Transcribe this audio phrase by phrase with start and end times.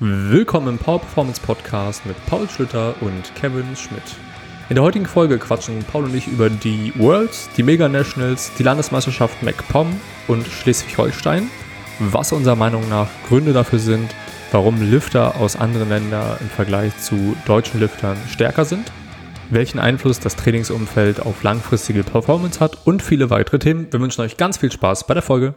[0.00, 4.00] Willkommen im Power Performance Podcast mit Paul Schlüter und Kevin Schmidt.
[4.68, 8.62] In der heutigen Folge quatschen Paul und ich über die Worlds, die Mega Nationals, die
[8.62, 9.88] Landesmeisterschaft MacPom
[10.28, 11.50] und Schleswig-Holstein,
[11.98, 14.14] was unserer Meinung nach Gründe dafür sind,
[14.52, 18.92] warum Lifter aus anderen Ländern im Vergleich zu deutschen Liftern stärker sind,
[19.50, 23.92] welchen Einfluss das Trainingsumfeld auf langfristige Performance hat und viele weitere Themen.
[23.92, 25.54] Wir wünschen euch ganz viel Spaß bei der Folge.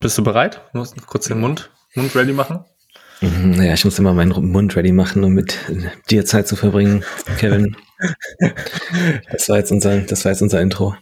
[0.00, 0.62] Bist du bereit?
[0.72, 2.64] Du musst kurz den Mund, Mund ready machen.
[3.20, 5.58] Naja, ich muss immer meinen Mund ready machen, um mit
[6.10, 7.04] dir Zeit zu verbringen,
[7.38, 7.76] Kevin.
[9.32, 10.94] das war jetzt unser, das war jetzt unser Intro.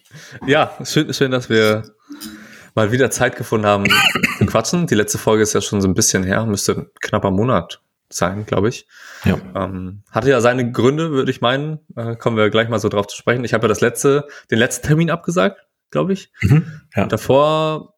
[0.47, 1.83] Ja, schön, schön, dass wir
[2.75, 3.87] mal wieder Zeit gefunden haben
[4.39, 4.87] zu quatschen.
[4.87, 8.47] Die letzte Folge ist ja schon so ein bisschen her, müsste ein knapper Monat sein,
[8.47, 8.87] glaube ich.
[9.25, 9.39] Ja.
[9.55, 11.81] Ähm, hatte ja seine Gründe, würde ich meinen.
[11.97, 13.45] Äh, kommen wir gleich mal so drauf zu sprechen.
[13.45, 15.61] Ich habe ja das letzte, den letzten Termin abgesagt,
[15.91, 16.31] glaube ich.
[16.43, 17.05] Mhm, ja.
[17.05, 17.95] Und davor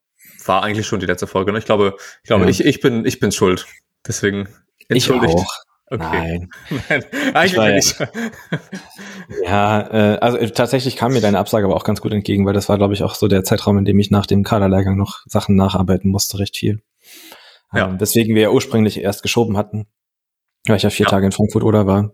[0.46, 1.52] war eigentlich schon die letzte Folge.
[1.52, 1.58] Ne?
[1.58, 2.50] Ich glaube, ich glaube, ja.
[2.50, 3.66] ich, ich bin, ich bin schuld.
[4.06, 4.48] Deswegen
[4.88, 5.34] entschuldigt.
[5.34, 5.66] Ich auch.
[5.88, 6.04] Okay.
[6.04, 6.48] Nein.
[6.88, 8.08] Nein, eigentlich nicht.
[9.44, 9.80] ja,
[10.14, 12.68] äh, also äh, tatsächlich kam mir deine Absage aber auch ganz gut entgegen, weil das
[12.68, 15.54] war, glaube ich, auch so der Zeitraum, in dem ich nach dem Kaderlehrgang noch Sachen
[15.54, 16.82] nacharbeiten musste, recht viel.
[17.72, 17.88] Ja.
[17.88, 19.86] Ähm, weswegen wir ja ursprünglich erst geschoben hatten,
[20.66, 21.10] weil ich ja vier ja.
[21.10, 22.12] Tage in Frankfurt oder war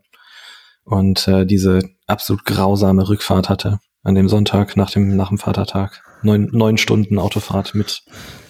[0.84, 6.02] und äh, diese absolut grausame Rückfahrt hatte an dem Sonntag nach dem nach dem Vatertag.
[6.22, 8.02] Neun, neun Stunden Autofahrt mit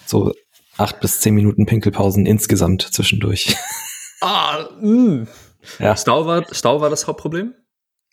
[0.05, 0.33] so
[0.77, 3.55] acht bis zehn Minuten Pinkelpausen insgesamt zwischendurch.
[4.21, 5.27] Ah, mh.
[5.79, 5.97] ja.
[5.97, 7.53] Stau war, Stau war das Hauptproblem?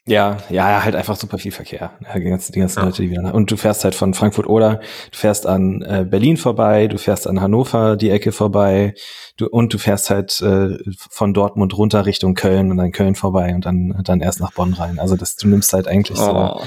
[0.07, 1.93] Ja, ja, halt einfach super viel Verkehr.
[2.01, 2.87] Die ganzen, die ganzen ja.
[2.87, 3.35] Leute, die wieder.
[3.35, 4.81] Und du fährst halt von Frankfurt oder
[5.13, 8.95] du fährst an äh, Berlin vorbei, du fährst an Hannover die Ecke vorbei,
[9.37, 10.79] du und du fährst halt äh,
[11.11, 14.73] von Dortmund runter Richtung Köln und dann Köln vorbei und dann dann erst nach Bonn
[14.73, 14.99] rein.
[14.99, 16.25] Also das, du nimmst halt eigentlich oh.
[16.59, 16.63] so,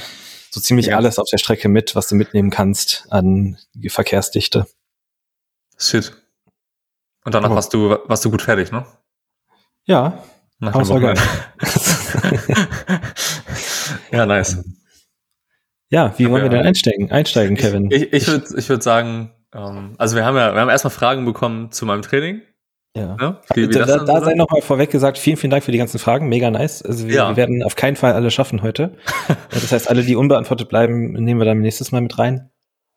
[0.52, 0.98] so ziemlich ja.
[0.98, 3.58] alles auf der Strecke mit, was du mitnehmen kannst an
[3.88, 4.68] Verkehrsdichte.
[5.78, 6.14] Shit.
[7.26, 7.56] Und danach oh.
[7.56, 8.86] warst du warst du gut fertig, ne?
[9.86, 10.24] Ja.
[10.60, 11.16] Nach war geil.
[14.12, 14.64] ja, nice.
[15.90, 17.92] Ja, wie wollen wir denn einsteigen, einsteigen, Kevin?
[17.92, 20.92] Ich, ich, ich würde ich würd sagen, ähm, also wir haben ja, wir haben erstmal
[20.92, 22.42] Fragen bekommen zu meinem Training.
[22.96, 23.18] Ja.
[23.20, 25.78] ja wie, wie da, da, da sei nochmal vorweg gesagt, vielen, vielen Dank für die
[25.78, 26.30] ganzen Fragen.
[26.30, 26.82] Mega nice.
[26.84, 27.30] Also wir, ja.
[27.30, 28.96] wir werden auf keinen Fall alle schaffen heute.
[29.50, 32.50] das heißt, alle, die unbeantwortet bleiben, nehmen wir dann nächstes Mal mit rein.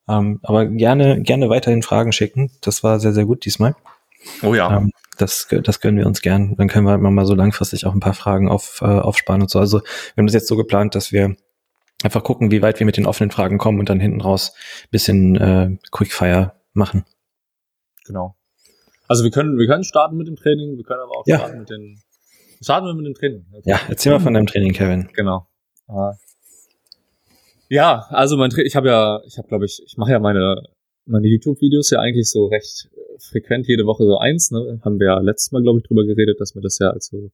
[0.08, 2.50] Ähm, aber gerne, gerne weiterhin Fragen schicken.
[2.60, 3.74] Das war sehr, sehr gut diesmal.
[4.42, 4.76] Oh ja.
[4.76, 6.56] Ähm, das, das gönnen wir uns gern.
[6.56, 9.50] Dann können wir halt mal so langfristig auch ein paar Fragen auf, äh, aufsparen und
[9.50, 9.58] so.
[9.58, 11.36] Also wir haben das jetzt so geplant, dass wir
[12.02, 14.52] einfach gucken, wie weit wir mit den offenen Fragen kommen und dann hinten raus
[14.90, 17.04] bisschen äh, Quickfire machen.
[18.04, 18.36] Genau.
[19.08, 21.38] Also wir können, wir können starten mit dem Training, wir können aber auch ja.
[21.38, 22.02] starten mit den.
[22.60, 23.46] Starten wir mit dem Training.
[23.52, 23.70] Okay.
[23.70, 25.08] Ja, erzähl mal von deinem Training, Kevin.
[25.12, 25.46] Genau.
[27.68, 30.62] Ja, also mein ich habe ja, ich habe glaube ich, ich mache ja meine
[31.04, 32.88] meine YouTube-Videos ja eigentlich so recht
[33.30, 34.80] frequent jede Woche so eins, ne?
[34.84, 37.30] Haben wir ja letztes Mal, glaube ich, drüber geredet, dass mir das ja als so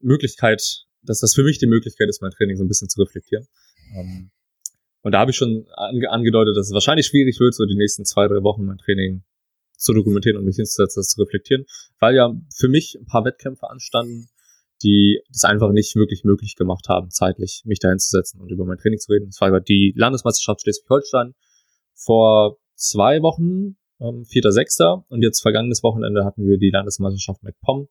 [0.00, 3.46] Möglichkeit, dass das für mich die Möglichkeit ist, mein Training so ein bisschen zu reflektieren.
[3.96, 4.30] Ähm,
[5.02, 8.04] und da habe ich schon ange angedeutet, dass es wahrscheinlich schwierig wird, so die nächsten
[8.04, 9.24] zwei, drei Wochen mein Training
[9.76, 11.64] zu dokumentieren und mich hinzusetzen, das zu reflektieren,
[11.98, 14.28] weil ja für mich ein paar Wettkämpfe anstanden,
[14.82, 18.78] die das einfach nicht wirklich möglich gemacht haben, zeitlich mich da hinzusetzen und über mein
[18.78, 19.26] Training zu reden.
[19.26, 21.34] Das war die Landesmeisterschaft Schleswig-Holstein
[21.94, 25.04] vor zwei Wochen, ähm, 4.6.
[25.08, 27.88] Und jetzt vergangenes Wochenende hatten wir die Landesmeisterschaft MacPom,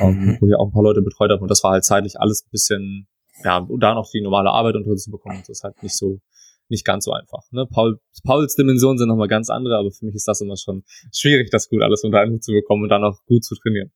[0.00, 0.38] ähm, mhm.
[0.40, 1.42] wo ich auch ein paar Leute betreut habe.
[1.42, 3.08] Und das war halt zeitlich alles ein bisschen,
[3.44, 5.96] ja, und da noch die normale Arbeit unter uns zu bekommen, das ist halt nicht
[5.96, 6.20] so,
[6.68, 7.42] nicht ganz so einfach.
[7.50, 7.66] Ne?
[7.70, 11.50] Paul, Pauls Dimensionen sind nochmal ganz andere, aber für mich ist das immer schon schwierig,
[11.50, 13.92] das gut alles unter einen Hut zu bekommen und dann auch gut zu trainieren.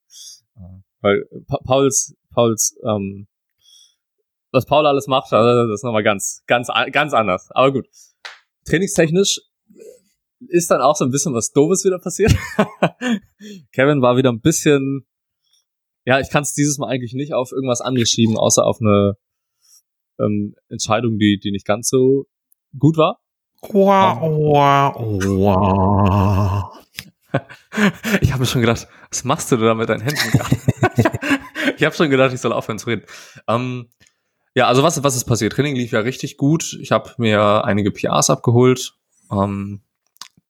[0.57, 3.27] Äh, weil pa Pauls, Pauls, ähm,
[4.53, 7.49] was Paul alles macht, also das ist nochmal ganz, ganz, ganz anders.
[7.51, 7.87] Aber gut.
[8.67, 9.41] Trainingstechnisch
[10.49, 12.35] ist dann auch so ein bisschen was Doofes wieder passiert.
[13.73, 15.07] Kevin war wieder ein bisschen,
[16.05, 19.15] ja, ich kann es dieses Mal eigentlich nicht auf irgendwas angeschieben, außer auf eine
[20.21, 22.27] ähm, Entscheidung, die, die nicht ganz so
[22.79, 23.21] gut war.
[23.63, 26.87] Wow, wow, wow.
[28.21, 30.39] Ich habe mir schon gedacht, was machst du da mit deinen Händen?
[31.77, 33.03] ich habe schon gedacht, ich soll aufhören zu reden.
[33.49, 33.89] Ähm,
[34.55, 35.53] ja, also was, was ist passiert?
[35.53, 36.77] Training lief ja richtig gut.
[36.81, 38.95] Ich habe mir einige PRs abgeholt.
[39.31, 39.83] Ähm,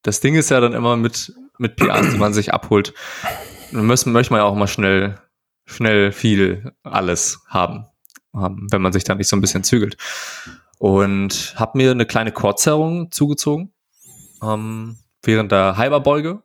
[0.02, 2.94] das Ding ist ja dann immer mit, mit PRs, die man sich abholt,
[3.72, 5.18] müssen, möchte man ja auch immer schnell,
[5.64, 7.86] schnell viel alles haben,
[8.34, 9.96] ähm, wenn man sich da nicht so ein bisschen zügelt.
[10.78, 13.72] Und habe mir eine kleine Kurzerrung zugezogen
[14.42, 16.42] ähm, während der Hyperbeuge.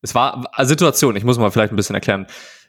[0.00, 2.26] Es war eine Situation, ich muss mal vielleicht ein bisschen erklären.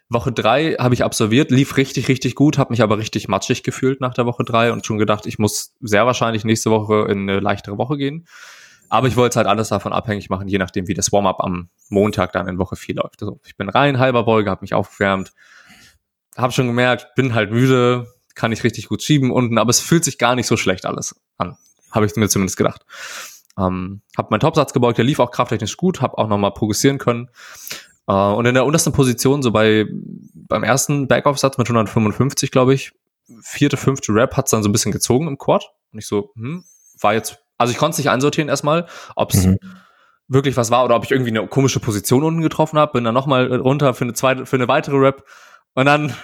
[0.09, 4.01] Woche drei habe ich absolviert, lief richtig, richtig gut, habe mich aber richtig matschig gefühlt
[4.01, 7.39] nach der Woche drei und schon gedacht, ich muss sehr wahrscheinlich nächste Woche in eine
[7.39, 8.25] leichtere Woche gehen.
[8.89, 11.69] Aber ich wollte es halt alles davon abhängig machen, je nachdem, wie das Warm-up am
[11.89, 13.21] Montag dann in Woche 4 läuft.
[13.21, 15.31] Also ich bin rein, halber Beuge, habe mich aufgewärmt,
[16.35, 20.03] habe schon gemerkt, bin halt müde, kann ich richtig gut schieben unten, aber es fühlt
[20.03, 21.56] sich gar nicht so schlecht alles an.
[21.91, 22.83] Habe ich mir zumindest gedacht.
[23.59, 27.29] Ähm, habe meinen Topsatz gebeugt, der lief auch krafttechnisch gut, habe auch nochmal progressieren können.
[28.09, 29.85] Äh, und in der untersten Position, so bei
[30.33, 32.91] beim ersten Backoff-Satz mit 155, glaube ich,
[33.41, 35.71] vierte, fünfte Rap hat es dann so ein bisschen gezogen im Quad.
[35.94, 36.63] Und ich so, hm,
[37.00, 39.59] war jetzt, also ich konnte es nicht einsortieren erstmal, ob es mhm.
[40.27, 42.94] wirklich was war oder ob ich irgendwie eine komische Position unten getroffen habe.
[42.94, 45.23] Bin dann nochmal runter für eine zweite, für eine weitere Rap.
[45.75, 46.15] Und dann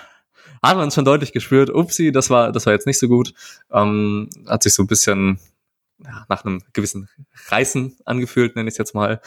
[0.64, 3.34] hat man schon deutlich gespürt, upsi, das war, das war jetzt nicht so gut.
[3.72, 5.40] Ähm, hat sich so ein bisschen
[6.04, 7.10] ja, nach einem gewissen
[7.48, 9.22] Reißen angefühlt, nenne ich es jetzt mal.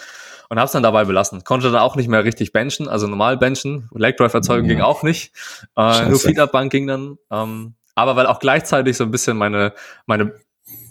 [0.48, 1.44] Und habe es dann dabei belassen.
[1.44, 3.88] Konnte dann auch nicht mehr richtig benchen, also normal benchen.
[3.94, 4.74] Leg Drive erzeugen ja.
[4.74, 5.32] ging auch nicht.
[5.76, 7.18] Äh, nur Feed-Up Bank ging dann.
[7.30, 9.72] Ähm, aber weil auch gleichzeitig so ein bisschen meine,
[10.06, 10.34] meine,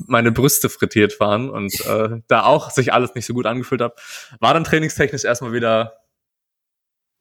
[0.05, 3.99] meine Brüste frittiert waren und äh, da auch sich alles nicht so gut angefühlt hat,
[4.39, 6.01] war dann trainingstechnisch erstmal wieder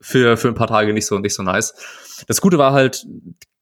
[0.00, 1.74] für, für ein paar Tage nicht so, nicht so nice.
[2.26, 3.06] Das Gute war halt,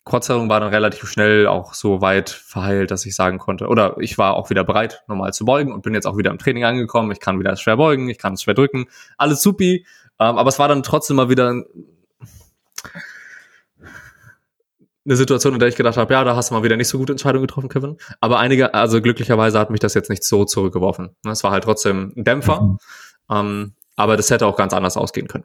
[0.04, 4.18] Kurzerung war dann relativ schnell auch so weit verheilt, dass ich sagen konnte, oder ich
[4.18, 7.10] war auch wieder bereit, normal zu beugen und bin jetzt auch wieder im Training angekommen.
[7.10, 8.86] Ich kann wieder schwer beugen, ich kann es schwer drücken,
[9.16, 9.86] alles supi.
[10.20, 11.64] Ähm, aber es war dann trotzdem mal wieder
[15.06, 16.98] eine Situation, in der ich gedacht habe, ja, da hast du mal wieder nicht so
[16.98, 17.96] gute Entscheidungen getroffen, Kevin.
[18.20, 21.16] Aber einige, also glücklicherweise hat mich das jetzt nicht so zurückgeworfen.
[21.26, 22.60] Es war halt trotzdem ein Dämpfer.
[22.60, 22.78] Mhm.
[23.30, 25.44] Ähm, aber das hätte auch ganz anders ausgehen können.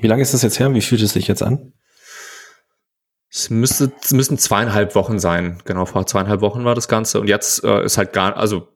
[0.00, 0.72] Wie lange ist das jetzt her?
[0.74, 1.72] Wie fühlt es sich jetzt an?
[3.36, 5.58] Es müsste, es müssen zweieinhalb Wochen sein.
[5.66, 7.20] Genau, vor zweieinhalb Wochen war das Ganze.
[7.20, 8.68] Und jetzt äh, ist halt gar, also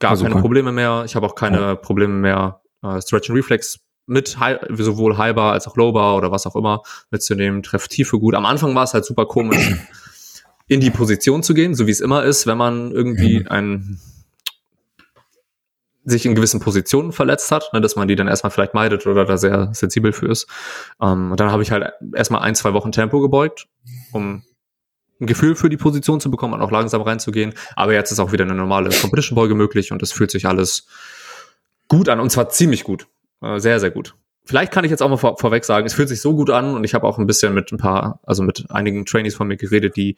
[0.00, 0.42] gar also keine kann.
[0.42, 1.04] Probleme mehr.
[1.06, 1.74] Ich habe auch keine ja.
[1.76, 6.48] Probleme mehr, äh, Stretch and Reflex mit high, sowohl Highbar als auch Lowbar oder was
[6.48, 6.82] auch immer
[7.12, 7.62] mitzunehmen.
[7.62, 8.34] Treff Tiefe gut.
[8.34, 9.76] Am Anfang war es halt super komisch,
[10.66, 13.48] in die Position zu gehen, so wie es immer ist, wenn man irgendwie mhm.
[13.48, 14.00] ein
[16.04, 19.24] sich in gewissen Positionen verletzt hat, ne, dass man die dann erstmal vielleicht meidet oder
[19.24, 20.48] da sehr sensibel für ist.
[21.00, 23.68] Ähm, und dann habe ich halt erstmal ein, zwei Wochen Tempo gebeugt,
[24.12, 24.42] um
[25.20, 27.54] ein Gefühl für die Position zu bekommen und auch langsam reinzugehen.
[27.74, 30.86] Aber jetzt ist auch wieder eine normale Competition-Beuge möglich und es fühlt sich alles
[31.88, 33.08] gut an und zwar ziemlich gut.
[33.42, 34.14] Äh, sehr, sehr gut.
[34.44, 36.74] Vielleicht kann ich jetzt auch mal vor, vorweg sagen, es fühlt sich so gut an
[36.74, 39.56] und ich habe auch ein bisschen mit ein paar, also mit einigen Trainees von mir
[39.56, 40.16] geredet, die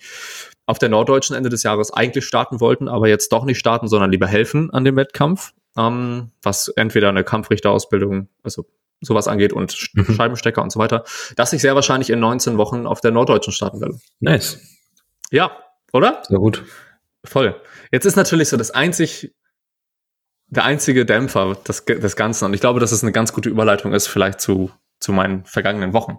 [0.66, 4.12] auf der norddeutschen Ende des Jahres eigentlich starten wollten, aber jetzt doch nicht starten, sondern
[4.12, 8.66] lieber helfen an dem Wettkampf ähm, was entweder eine Kampfrichterausbildung, also
[9.00, 10.14] sowas angeht und mhm.
[10.14, 11.05] Scheibenstecker und so weiter,
[11.37, 13.99] dass ich sehr wahrscheinlich in 19 Wochen auf der Norddeutschen starten werde.
[14.20, 14.61] Nice.
[15.31, 15.56] Ja,
[15.93, 16.23] oder?
[16.29, 16.64] Sehr gut.
[17.25, 17.61] Voll.
[17.93, 19.35] Jetzt ist natürlich so das einzig,
[20.49, 23.93] der einzige Dämpfer des, des Ganzen, und ich glaube, dass es eine ganz gute Überleitung
[23.93, 26.19] ist, vielleicht zu, zu meinen vergangenen Wochen.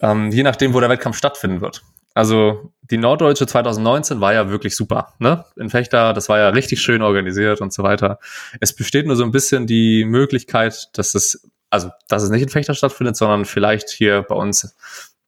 [0.00, 1.82] Ähm, je nachdem, wo der Wettkampf stattfinden wird.
[2.14, 5.44] Also die Norddeutsche 2019 war ja wirklich super, ne?
[5.56, 8.18] In Fechter, das war ja richtig schön organisiert und so weiter.
[8.60, 12.48] Es besteht nur so ein bisschen die Möglichkeit, dass es, also dass es nicht in
[12.48, 14.76] Fechter stattfindet, sondern vielleicht hier bei uns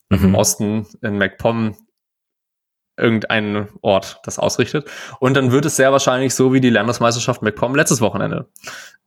[0.09, 0.23] mhm.
[0.23, 1.75] im Osten in MacPom
[2.97, 4.89] irgendein Ort das ausrichtet.
[5.19, 8.49] Und dann wird es sehr wahrscheinlich so wie die Landesmeisterschaft MacPom letztes Wochenende.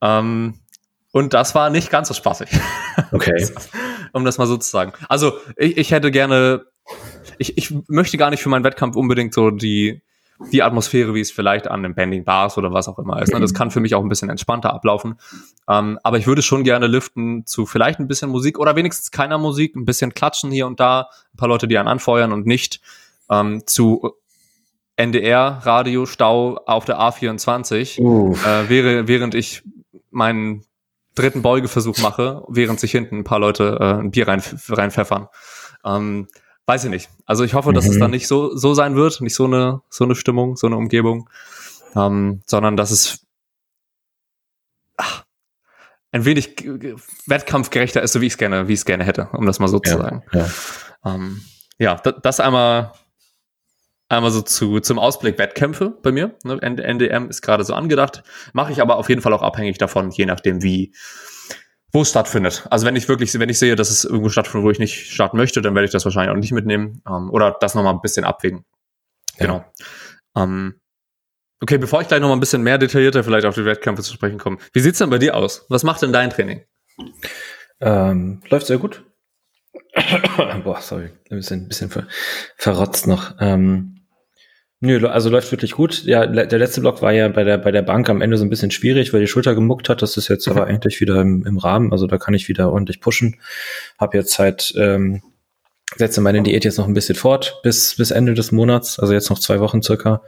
[0.01, 0.59] Ähm,
[1.11, 2.49] und das war nicht ganz so spaßig.
[3.11, 3.49] Okay.
[4.11, 4.93] um das mal so zu sagen.
[5.07, 6.65] Also ich, ich hätte gerne
[7.37, 10.01] ich, ich möchte gar nicht für meinen Wettkampf unbedingt so die,
[10.51, 13.33] die Atmosphäre, wie es vielleicht an den Bending Bars oder was auch immer ist.
[13.33, 13.39] Ne?
[13.39, 15.15] Das kann für mich auch ein bisschen entspannter ablaufen.
[15.69, 19.37] Ähm, aber ich würde schon gerne liften zu vielleicht ein bisschen Musik oder wenigstens keiner
[19.37, 22.81] Musik, ein bisschen klatschen hier und da, ein paar Leute, die einen anfeuern und nicht
[23.29, 24.13] ähm, zu
[24.97, 29.63] NDR, Radio, Stau auf der A24, äh, wäre, während ich
[30.11, 30.65] meinen
[31.15, 35.27] dritten Beugeversuch mache, während sich hinten ein paar Leute äh, ein Bier rein, reinpfeffern.
[35.85, 36.27] Ähm,
[36.65, 37.09] weiß ich nicht.
[37.25, 37.91] Also ich hoffe, dass mhm.
[37.91, 40.77] es dann nicht so, so sein wird, nicht so eine, so eine Stimmung, so eine
[40.77, 41.29] Umgebung,
[41.95, 43.25] ähm, sondern dass es
[44.97, 45.25] ach,
[46.11, 46.65] ein wenig
[47.27, 49.67] wettkampfgerechter ist, so wie ich es gerne, wie ich es gerne hätte, um das mal
[49.67, 50.23] so ja, zu sagen.
[50.31, 50.49] Ja,
[51.05, 51.41] ähm,
[51.77, 52.93] ja das einmal,
[54.09, 56.35] einmal so zu, zum Ausblick Wettkämpfe bei mir.
[56.43, 56.59] Ne?
[56.61, 60.25] NDM ist gerade so angedacht, mache ich aber auf jeden Fall auch abhängig davon, je
[60.25, 60.93] nachdem wie,
[61.95, 62.67] wo es stattfindet.
[62.69, 65.37] Also wenn ich wirklich, wenn ich sehe, dass es irgendwo stattfindet, wo ich nicht starten
[65.37, 68.25] möchte, dann werde ich das wahrscheinlich auch nicht mitnehmen ähm, oder das nochmal ein bisschen
[68.25, 68.65] abwägen.
[69.39, 69.65] Genau.
[70.35, 70.43] Ja.
[70.43, 70.81] Ähm,
[71.61, 74.37] okay, bevor ich gleich nochmal ein bisschen mehr detaillierter vielleicht auf die Wettkämpfe zu sprechen
[74.37, 75.65] komme, wie sieht's denn bei dir aus?
[75.69, 76.65] Was macht denn dein Training?
[77.79, 79.03] Ähm, läuft sehr gut.
[80.63, 82.07] Boah, sorry, ein bisschen, ein bisschen ver
[82.57, 83.35] verrotzt noch.
[83.39, 83.94] Ähm,
[84.85, 86.03] Nö, also läuft wirklich gut.
[86.03, 88.51] Ja, der letzte Block war ja bei der, bei der Bank am Ende so ein
[88.51, 90.03] bisschen schwierig, weil die Schulter gemuckt hat.
[90.03, 91.91] Das ist jetzt aber eigentlich wieder im, im Rahmen.
[91.91, 93.37] Also da kann ich wieder ordentlich pushen.
[93.97, 95.23] Hab jetzt halt, ähm,
[95.95, 98.99] setze meine Diät jetzt noch ein bisschen fort bis, bis Ende des Monats.
[98.99, 100.21] Also jetzt noch zwei Wochen circa.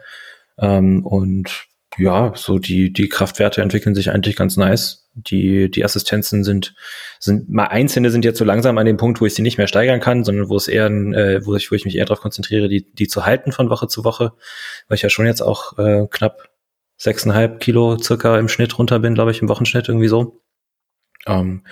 [0.57, 1.67] Ähm, und
[1.99, 5.06] ja, so die, die Kraftwerte entwickeln sich eigentlich ganz nice.
[5.19, 6.75] Die, die Assistenzen sind,
[7.19, 9.67] sind, mal einzelne sind jetzt so langsam an dem Punkt, wo ich sie nicht mehr
[9.67, 12.67] steigern kann, sondern wo es eher, äh, wo ich, wo ich mich eher darauf konzentriere,
[12.67, 14.33] die, die zu halten von Woche zu Woche,
[14.88, 16.50] weil ich ja schon jetzt auch äh, knapp
[16.97, 20.41] sechseinhalb Kilo circa im Schnitt runter bin, glaube ich, im Wochenschnitt irgendwie so.
[21.25, 21.63] Ähm,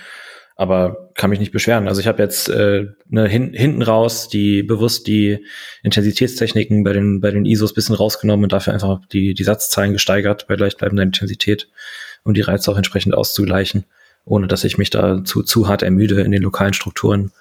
[0.55, 1.87] aber kann mich nicht beschweren.
[1.87, 5.45] Also ich habe jetzt äh, ne, hin, hinten raus die bewusst die
[5.83, 10.47] Intensitätstechniken bei den bei den ISOs bisschen rausgenommen und dafür einfach die die Satzzahlen gesteigert
[10.47, 11.67] bei gleichbleibender Intensität,
[12.25, 13.85] um die Reize auch entsprechend auszugleichen,
[14.25, 17.31] ohne dass ich mich da zu zu hart ermüde in den lokalen Strukturen.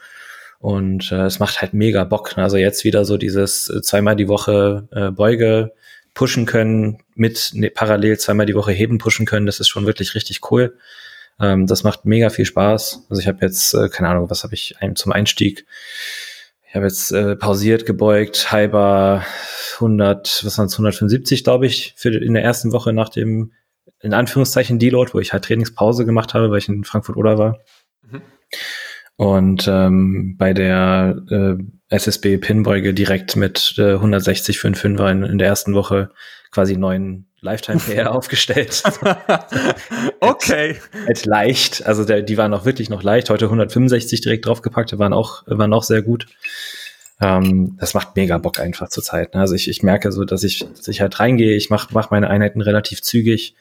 [0.61, 2.39] Und äh, es macht halt mega Bock.
[2.39, 5.73] Also jetzt wieder so dieses äh, zweimal die Woche äh, Beuge
[6.15, 9.47] pushen können, mit ne, parallel zweimal die Woche heben pushen können.
[9.47, 10.79] Das ist schon wirklich richtig cool.
[11.41, 13.07] Ähm, das macht mega viel Spaß.
[13.11, 15.67] Also ich habe jetzt, äh, keine Ahnung, was habe ich ein, zum Einstieg?
[16.69, 19.25] Ich habe jetzt äh, pausiert, gebeugt, halber
[19.75, 23.53] 100, was waren es, 175, glaube ich, für in der ersten Woche nach dem,
[24.05, 27.59] in Anführungszeichen, Deload, wo ich halt Trainingspause gemacht habe, weil ich in Frankfurt oder war.
[28.03, 28.21] Mhm.
[29.17, 31.55] Und ähm, bei der äh,
[31.89, 36.11] SSB Pinbeuge direkt mit äh, 160 für einen Fünfer in, in der ersten Woche
[36.51, 38.83] quasi neuen Lifetime PR aufgestellt.
[40.21, 40.77] okay.
[41.07, 41.87] Halt leicht.
[41.87, 43.31] Also der, die waren auch wirklich noch leicht.
[43.31, 46.27] Heute 165 direkt draufgepackt, waren auch, waren auch sehr gut.
[47.21, 49.35] Ähm, das macht mega Bock einfach zur Zeit.
[49.35, 49.41] Ne?
[49.41, 52.29] Also ich, ich merke so, dass ich, dass ich halt reingehe, ich mache mach meine
[52.29, 53.55] Einheiten relativ zügig.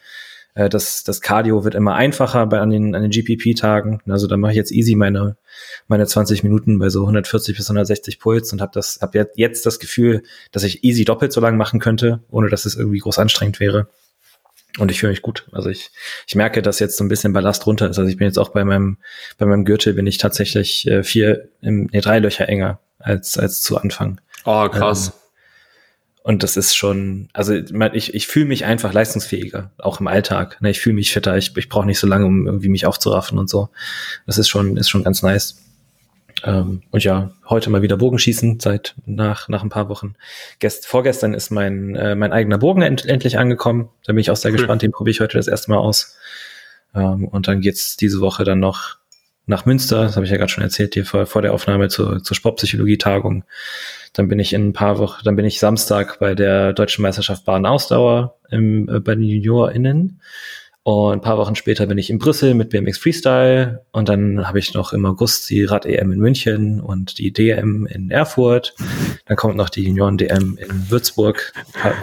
[0.54, 4.00] Äh, das, das Cardio wird immer einfacher bei, an den, an den GPP-Tagen.
[4.08, 5.36] Also da mache ich jetzt easy meine,
[5.88, 9.78] meine 20 Minuten bei so 140 bis 160 Puls und habe das, hab jetzt das
[9.78, 13.60] Gefühl, dass ich easy doppelt so lang machen könnte, ohne dass es irgendwie groß anstrengend
[13.60, 13.88] wäre.
[14.78, 15.46] Und ich fühle mich gut.
[15.52, 15.90] Also ich,
[16.26, 17.98] ich merke, dass jetzt so ein bisschen Ballast runter ist.
[17.98, 18.98] Also ich bin jetzt auch bei meinem,
[19.38, 23.62] bei meinem Gürtel bin ich tatsächlich äh, vier, im, nee, drei Löcher enger als, als
[23.62, 24.20] zu Anfang.
[24.44, 25.08] Oh, krass.
[25.08, 25.12] Ähm,
[26.26, 30.56] und das ist schon, also ich, ich fühle mich einfach leistungsfähiger, auch im Alltag.
[30.62, 30.70] Ne?
[30.70, 33.50] Ich fühle mich fitter, ich, ich brauche nicht so lange, um irgendwie mich aufzuraffen und
[33.50, 33.68] so.
[34.26, 35.62] Das ist schon, ist schon ganz nice.
[36.42, 40.14] Ähm, und ja, heute mal wieder Bogenschießen seit nach, nach ein paar Wochen.
[40.60, 43.90] Gest, vorgestern ist mein, äh, mein eigener Bogen end, endlich angekommen.
[44.06, 44.56] Da bin ich auch sehr cool.
[44.56, 46.16] gespannt, den probiere ich heute das erste Mal aus.
[46.94, 48.96] Ähm, und dann geht's diese Woche dann noch
[49.46, 52.22] nach Münster, das habe ich ja gerade schon erzählt, hier vor, vor der Aufnahme zur,
[52.22, 53.44] zur Sportpsychologie-Tagung.
[54.14, 57.44] Dann bin ich in ein paar Wochen, dann bin ich Samstag bei der Deutschen Meisterschaft
[57.44, 60.20] Bahn-Ausdauer im, äh, bei den JuniorInnen.
[60.86, 63.86] Und ein paar Wochen später bin ich in Brüssel mit BMX Freestyle.
[63.92, 68.10] Und dann habe ich noch im August die Rad-EM in München und die DM in
[68.10, 68.74] Erfurt.
[69.24, 71.54] Dann kommt noch die Junioren-DM in Würzburg.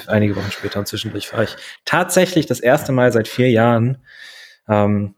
[0.08, 1.56] Einige Wochen später und zwischendurch fahre ich
[1.86, 4.00] tatsächlich das erste Mal seit vier Jahren
[4.68, 5.14] ähm,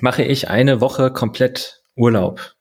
[0.00, 2.54] mache ich eine Woche komplett Urlaub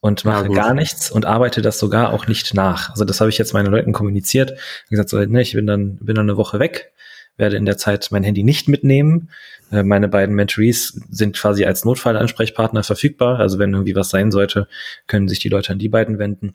[0.00, 2.90] und mache gar nichts und arbeite das sogar auch nicht nach.
[2.90, 4.52] Also das habe ich jetzt meinen Leuten kommuniziert.
[4.84, 6.92] Ich gesagt, so, ne, ich bin dann, bin dann eine Woche weg,
[7.36, 9.30] werde in der Zeit mein Handy nicht mitnehmen.
[9.72, 13.40] Äh, meine beiden Mentorees sind quasi als Notfallansprechpartner verfügbar.
[13.40, 14.68] Also wenn irgendwie was sein sollte,
[15.06, 16.54] können sich die Leute an die beiden wenden.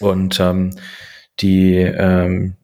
[0.00, 0.70] Und ähm,
[1.40, 2.56] die, ähm,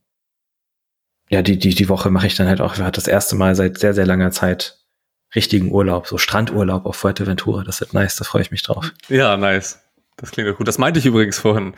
[1.31, 3.79] ja, die, die, die Woche mache ich dann halt auch, hat das erste Mal seit
[3.79, 4.84] sehr, sehr langer Zeit
[5.35, 7.65] richtigen Urlaub, so Strandurlaub auf Fuerteventura.
[7.65, 8.93] Das wird nice, da freue ich mich drauf.
[9.09, 9.81] Ja, nice.
[10.17, 10.69] Das klingt doch gut.
[10.69, 11.75] Das meinte ich übrigens vorhin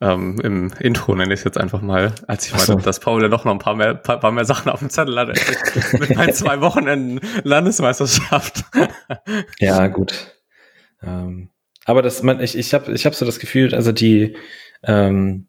[0.00, 2.78] ähm, im Intro, nenne ich es jetzt einfach mal, als ich meinte, so.
[2.78, 5.18] dass Paul ja doch noch ein paar mehr, paar, paar mehr Sachen auf dem Zettel
[5.18, 5.28] hat
[5.92, 8.64] mit meinen zwei Wochenenden Landesmeisterschaft.
[9.58, 10.34] ja, gut.
[11.02, 11.50] Ähm,
[11.84, 14.36] aber das, man, ich, ich habe ich hab so das Gefühl, also die,
[14.82, 15.45] ähm,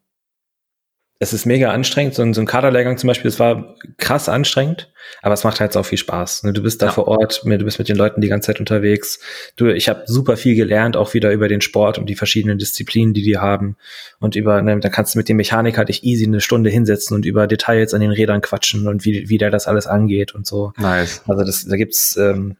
[1.20, 2.14] es ist mega anstrengend.
[2.14, 5.76] So ein, so ein Kaderlehrgang zum Beispiel, es war krass anstrengend, aber es macht halt
[5.76, 6.44] auch viel Spaß.
[6.44, 6.52] Ne?
[6.52, 6.92] Du bist da ja.
[6.92, 9.18] vor Ort, du bist mit den Leuten die ganze Zeit unterwegs.
[9.56, 13.14] Du, ich habe super viel gelernt, auch wieder über den Sport und die verschiedenen Disziplinen,
[13.14, 13.76] die die haben.
[14.20, 17.24] Und über, ne, da kannst du mit dem Mechaniker dich easy eine Stunde hinsetzen und
[17.24, 20.72] über Details an den Rädern quatschen und wie, wie der das alles angeht und so.
[20.76, 21.22] Nice.
[21.26, 22.56] Also das, da gibt's ähm,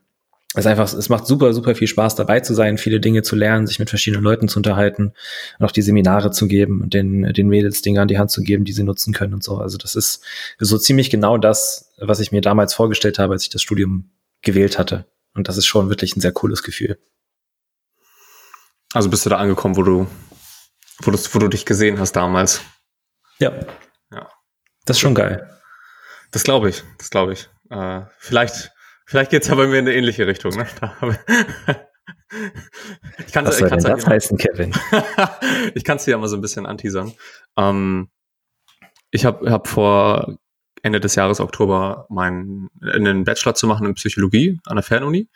[0.60, 3.66] es einfach, es macht super, super viel Spaß dabei zu sein, viele Dinge zu lernen,
[3.66, 5.12] sich mit verschiedenen Leuten zu unterhalten
[5.58, 8.42] und auch die Seminare zu geben und den, den Mädels Dinge an die Hand zu
[8.42, 9.58] geben, die sie nutzen können und so.
[9.58, 10.22] Also das ist
[10.58, 14.10] so ziemlich genau das, was ich mir damals vorgestellt habe, als ich das Studium
[14.42, 15.06] gewählt hatte.
[15.34, 16.98] Und das ist schon wirklich ein sehr cooles Gefühl.
[18.92, 20.06] Also bist du da angekommen, wo du,
[21.02, 22.62] wo du, wo du dich gesehen hast damals?
[23.38, 23.52] Ja.
[24.10, 24.28] Ja.
[24.86, 25.48] Das ist schon geil.
[26.30, 27.48] Das glaube ich, das glaube ich.
[27.70, 28.72] Äh, vielleicht
[29.08, 30.52] Vielleicht geht's ja bei mir in eine ähnliche Richtung.
[30.52, 30.66] Ne?
[33.26, 34.74] ich kann Was soll denn das heißen, Kevin?
[35.74, 37.14] ich kann es dir ja mal so ein bisschen anteasern.
[37.56, 38.10] Ähm,
[39.10, 40.36] ich habe hab vor
[40.82, 45.30] Ende des Jahres Oktober meinen einen Bachelor zu machen in Psychologie an der Fernuni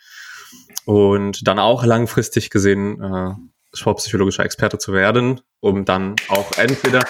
[0.85, 3.31] und dann auch langfristig gesehen äh,
[3.75, 6.99] sportpsychologischer Experte zu werden, um dann auch entweder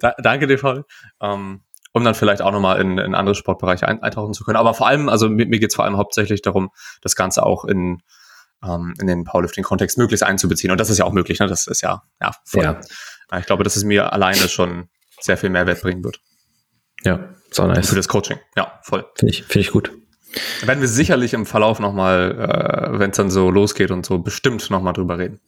[0.00, 0.84] da, danke dir Paul,
[1.20, 1.62] ähm,
[1.92, 4.56] um dann vielleicht auch nochmal in, in andere Sportbereiche ein, eintauchen zu können.
[4.56, 6.70] Aber vor allem, also mir, mir geht es vor allem hauptsächlich darum,
[7.02, 8.02] das Ganze auch in,
[8.64, 10.70] ähm, in den Powerlifting-Kontext möglichst einzubeziehen.
[10.70, 11.46] Und das ist ja auch möglich, ne?
[11.46, 12.64] Das ist ja, ja, voll.
[12.64, 12.80] Ja.
[13.38, 14.88] Ich glaube, dass es mir alleine schon
[15.20, 16.20] sehr viel Mehrwert bringen wird.
[17.04, 17.88] Ja, so nice.
[17.88, 18.38] Für das Coaching.
[18.56, 19.04] Ja, voll.
[19.16, 19.92] Finde ich, finde ich gut.
[20.60, 24.18] Da werden wir sicherlich im Verlauf nochmal, äh, wenn es dann so losgeht und so,
[24.18, 25.40] bestimmt nochmal drüber reden.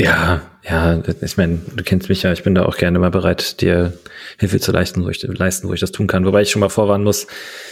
[0.00, 3.60] Ja, ja, ich meine, du kennst mich ja, ich bin da auch gerne mal bereit,
[3.60, 3.92] dir
[4.38, 6.24] Hilfe zu leisten, wo ich, leisten, wo ich das tun kann.
[6.24, 7.26] Wobei ich schon mal vorwarnen muss,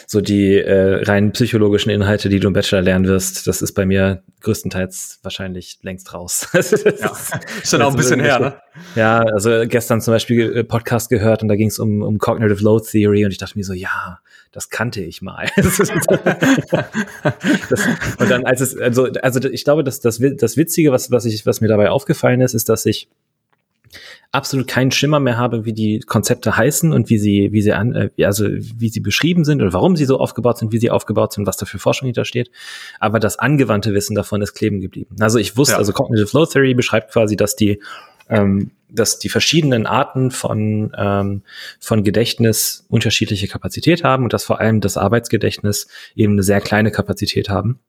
[0.07, 3.85] so die äh, rein psychologischen Inhalte, die du im Bachelor lernen wirst, das ist bei
[3.85, 6.49] mir größtenteils wahrscheinlich längst raus.
[6.55, 8.55] ja, ist schon auch ein bisschen her, ne?
[8.95, 12.63] Ja, also gestern zum Beispiel äh, Podcast gehört und da ging es um, um Cognitive
[12.63, 14.21] Load Theory und ich dachte mir so, ja,
[14.53, 15.49] das kannte ich mal.
[15.57, 15.81] das,
[18.19, 21.45] und dann, als es, also, also ich glaube, dass das, das Witzige, was, was ich,
[21.47, 23.09] was mir dabei aufgefallen ist, ist, dass ich
[24.37, 27.95] absolut keinen Schimmer mehr habe, wie die Konzepte heißen und wie sie, wie sie an,
[27.95, 31.33] äh, also wie sie beschrieben sind und warum sie so aufgebaut sind, wie sie aufgebaut
[31.33, 32.51] sind, was da für Forschung hintersteht.
[33.01, 35.17] Aber das angewandte Wissen davon ist kleben geblieben.
[35.21, 35.79] Also ich wusste, ja.
[35.79, 37.81] also Cognitive Flow Theory beschreibt quasi, dass die
[38.29, 41.43] ähm, dass die verschiedenen Arten von, ähm,
[41.81, 46.91] von Gedächtnis unterschiedliche Kapazität haben und dass vor allem das Arbeitsgedächtnis eben eine sehr kleine
[46.91, 47.81] Kapazität haben.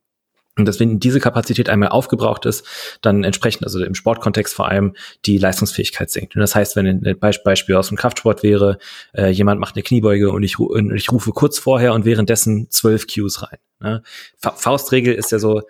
[0.58, 2.66] Und dass wenn diese Kapazität einmal aufgebraucht ist,
[3.00, 6.34] dann entsprechend, also im Sportkontext vor allem, die Leistungsfähigkeit sinkt.
[6.34, 8.78] Und das heißt, wenn ein Beispiel aus dem Kraftsport wäre,
[9.14, 13.06] äh, jemand macht eine Kniebeuge und ich, und ich rufe kurz vorher und währenddessen zwölf
[13.06, 13.58] Cues rein.
[13.80, 14.02] Ne?
[14.36, 15.62] Faustregel ist ja so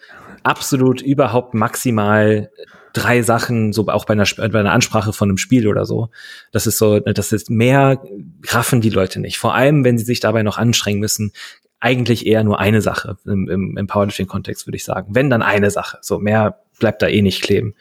[0.42, 2.50] absolut überhaupt maximal
[2.94, 6.08] drei Sachen, so auch bei einer, bei einer Ansprache von einem Spiel oder so.
[6.52, 8.02] Das ist so, das ist mehr
[8.46, 9.38] raffen die Leute nicht.
[9.38, 11.32] Vor allem, wenn sie sich dabei noch anstrengen müssen,
[11.80, 15.14] eigentlich eher nur eine Sache im, im, im Powerlifting-Kontext, würde ich sagen.
[15.14, 15.98] Wenn dann eine Sache.
[16.00, 17.74] So mehr bleibt da eh nicht kleben.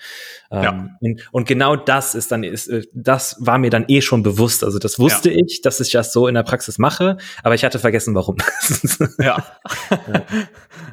[0.51, 0.70] Ja.
[0.70, 4.24] Ähm, und, und, genau das ist dann, ist, äh, das war mir dann eh schon
[4.24, 4.63] bewusst.
[4.63, 5.39] Also das wusste ja.
[5.46, 8.38] ich, dass ich das so in der Praxis mache, aber ich hatte vergessen, warum.
[9.20, 9.44] ja.
[9.89, 10.24] ja.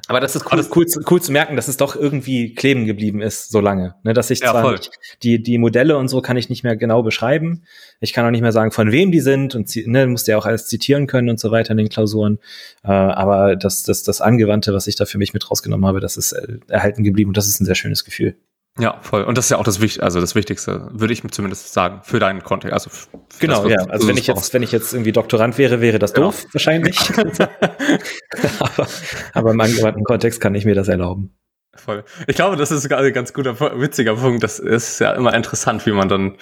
[0.08, 3.22] Aber das ist cool, das cool, cool, zu merken, dass es doch irgendwie kleben geblieben
[3.22, 3.94] ist, so lange.
[4.02, 4.90] Ne, dass ich zwar nicht,
[5.22, 7.64] die, die Modelle und so kann ich nicht mehr genau beschreiben.
[8.04, 10.46] Ich kann auch nicht mehr sagen, von wem die sind und ne, musste ja auch
[10.46, 12.38] alles zitieren können und so weiter in den Klausuren.
[12.84, 16.16] Äh, aber das, das, das Angewandte, was ich da für mich mit rausgenommen habe, das
[16.16, 18.36] ist äh, erhalten geblieben und das ist ein sehr schönes Gefühl.
[18.78, 19.22] Ja, voll.
[19.22, 22.18] Und das ist ja auch das Wichtigste, also das Wichtigste, würde ich zumindest sagen, für
[22.18, 22.72] deinen Kontext.
[22.72, 22.90] Also
[23.38, 23.90] genau, das, ja.
[23.90, 26.28] Also wenn ich jetzt, wenn ich jetzt irgendwie Doktorand wäre, wäre das genau.
[26.28, 26.98] doof, wahrscheinlich.
[28.58, 28.88] aber,
[29.32, 31.36] aber im angewandten Kontext kann ich mir das erlauben.
[31.76, 32.04] Voll.
[32.26, 34.42] Ich glaube, das ist ein ganz guter, witziger Punkt.
[34.42, 36.36] Das ist ja immer interessant, wie man dann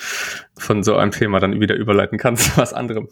[0.59, 3.09] von so einem Thema dann wieder überleiten kann zu was anderem.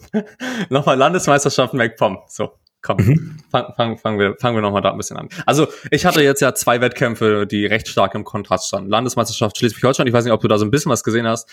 [0.69, 2.19] Nochmal Landesmeisterschaft MacPom.
[2.27, 2.51] So.
[2.83, 3.37] Komm, mhm.
[3.51, 5.29] fangen fang, fang wir, fangen wir nochmal da ein bisschen an.
[5.45, 8.89] Also, ich hatte jetzt ja zwei Wettkämpfe, die recht stark im Kontrast standen.
[8.89, 11.47] Landesmeisterschaft Schleswig-Holstein, ich weiß nicht, ob du da so ein bisschen was gesehen hast.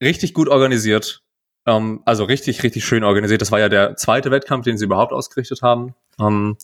[0.00, 1.22] Richtig gut organisiert.
[1.64, 3.40] Ähm, also richtig, richtig schön organisiert.
[3.40, 5.94] Das war ja der zweite Wettkampf, den sie überhaupt ausgerichtet haben.
[6.18, 6.56] Ähm,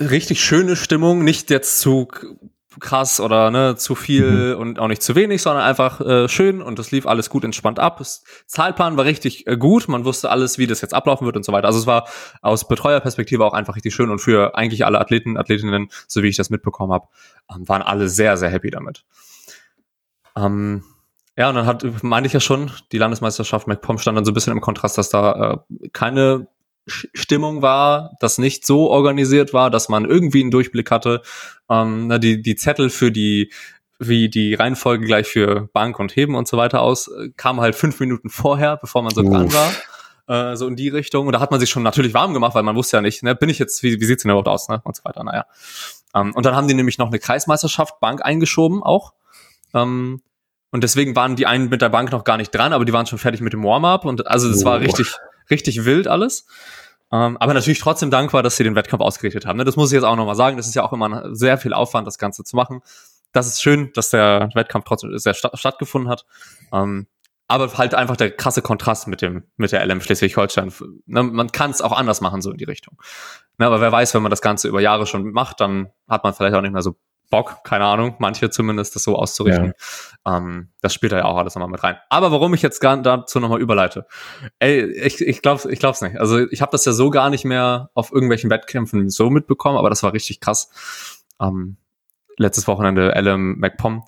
[0.00, 2.08] richtig schöne Stimmung, nicht jetzt zu
[2.80, 4.60] krass oder ne, zu viel mhm.
[4.60, 7.78] und auch nicht zu wenig, sondern einfach äh, schön und das lief alles gut entspannt
[7.78, 7.98] ab.
[7.98, 11.44] Das Zahlplan war richtig äh, gut, man wusste alles, wie das jetzt ablaufen wird und
[11.44, 11.66] so weiter.
[11.66, 12.08] Also es war
[12.42, 16.36] aus Betreuerperspektive auch einfach richtig schön und für eigentlich alle Athleten, Athletinnen, so wie ich
[16.36, 17.08] das mitbekommen habe,
[17.50, 19.04] ähm, waren alle sehr, sehr happy damit.
[20.36, 20.84] Ähm,
[21.36, 24.34] ja, und dann hat, meinte ich ja schon, die Landesmeisterschaft MacPom stand dann so ein
[24.34, 26.48] bisschen im Kontrast, dass da äh, keine
[26.86, 31.22] Stimmung war, das nicht so organisiert war, dass man irgendwie einen Durchblick hatte.
[31.68, 33.52] Ähm, na, die, die Zettel für die,
[33.98, 37.74] wie die Reihenfolge gleich für Bank und Heben und so weiter aus, äh, kam halt
[37.74, 39.72] fünf Minuten vorher, bevor man so dran war.
[40.28, 41.26] Äh, so in die Richtung.
[41.26, 43.34] Und da hat man sich schon natürlich warm gemacht, weil man wusste ja nicht, ne,
[43.34, 44.80] bin ich jetzt, wie, wie sieht's denn überhaupt aus, ne?
[44.84, 45.46] Und so weiter, naja.
[46.14, 49.12] Ähm, und dann haben die nämlich noch eine Kreismeisterschaft Bank eingeschoben auch.
[49.74, 50.22] Ähm,
[50.70, 53.06] und deswegen waren die einen mit der Bank noch gar nicht dran, aber die waren
[53.06, 54.04] schon fertig mit dem Warm-up.
[54.04, 54.66] Und also das oh.
[54.66, 55.14] war richtig,
[55.50, 56.46] richtig wild alles.
[57.12, 59.58] Ähm, aber natürlich trotzdem dankbar, dass sie den Wettkampf ausgerichtet haben.
[59.58, 59.64] Ne?
[59.64, 60.56] Das muss ich jetzt auch nochmal sagen.
[60.56, 62.80] Das ist ja auch immer sehr viel Aufwand, das Ganze zu machen.
[63.32, 66.24] Das ist schön, dass der Wettkampf trotzdem sehr statt, stattgefunden hat.
[66.72, 67.06] Ähm,
[67.48, 70.72] aber halt einfach der krasse Kontrast mit dem mit der LM Schleswig-Holstein.
[71.06, 73.00] Ne, man kann es auch anders machen so in die Richtung.
[73.58, 76.34] Ne, aber wer weiß, wenn man das Ganze über Jahre schon macht, dann hat man
[76.34, 76.96] vielleicht auch nicht mehr so
[77.30, 79.72] Bock, keine Ahnung, manche zumindest, das so auszurichten.
[80.24, 80.36] Ja.
[80.36, 81.96] Ähm, das spielt da ja auch alles nochmal mit rein.
[82.08, 84.06] Aber warum ich jetzt gar dazu nochmal überleite,
[84.58, 86.18] ey, ich, ich glaub's, ich glaub's nicht.
[86.18, 89.90] Also ich habe das ja so gar nicht mehr auf irgendwelchen Wettkämpfen so mitbekommen, aber
[89.90, 90.70] das war richtig krass.
[91.40, 91.76] Ähm,
[92.38, 94.04] letztes Wochenende LM MacPom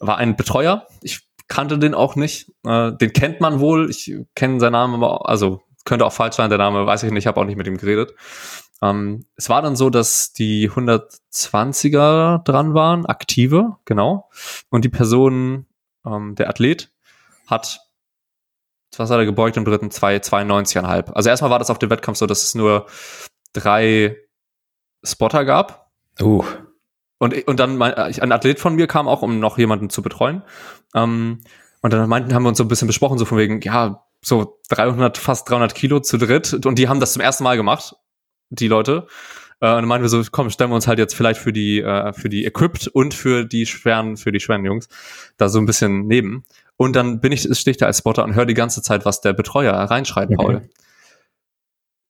[0.00, 0.86] war ein Betreuer.
[1.02, 2.52] Ich kannte den auch nicht.
[2.64, 3.90] Äh, den kennt man wohl.
[3.90, 6.50] Ich kenne seinen Namen, aber also könnte auch falsch sein.
[6.50, 7.24] Der Name weiß ich nicht.
[7.24, 8.14] Ich habe auch nicht mit ihm geredet.
[8.82, 14.28] Ähm, es war dann so, dass die 120er dran waren, aktive, genau.
[14.70, 15.66] Und die Person,
[16.06, 16.92] ähm, der Athlet,
[17.46, 17.80] hat
[18.96, 19.88] was hat er gebeugt im dritten?
[19.88, 21.12] 2,92,5.
[21.12, 22.86] Also erstmal war das auf dem Wettkampf so, dass es nur
[23.52, 24.16] drei
[25.04, 25.90] Spotter gab.
[26.20, 26.44] Uh.
[27.18, 30.42] Und, und dann mein, ein Athlet von mir kam auch, um noch jemanden zu betreuen.
[30.94, 31.40] Ähm,
[31.80, 34.60] und dann meinten, haben wir uns so ein bisschen besprochen, so von wegen, ja, so
[34.70, 36.64] 300, fast 300 Kilo zu dritt.
[36.66, 37.94] Und die haben das zum ersten Mal gemacht,
[38.50, 39.06] die Leute.
[39.60, 41.80] Äh, und dann meinten wir so, komm, stellen wir uns halt jetzt vielleicht für die,
[41.80, 44.88] äh, für die Equipped und für die schweren, für die schweren Jungs
[45.36, 46.44] da so ein bisschen neben.
[46.76, 49.20] Und dann bin ich, stehe ich da als Spotter und höre die ganze Zeit, was
[49.20, 50.56] der Betreuer reinschreit, Paul.
[50.56, 50.68] Okay.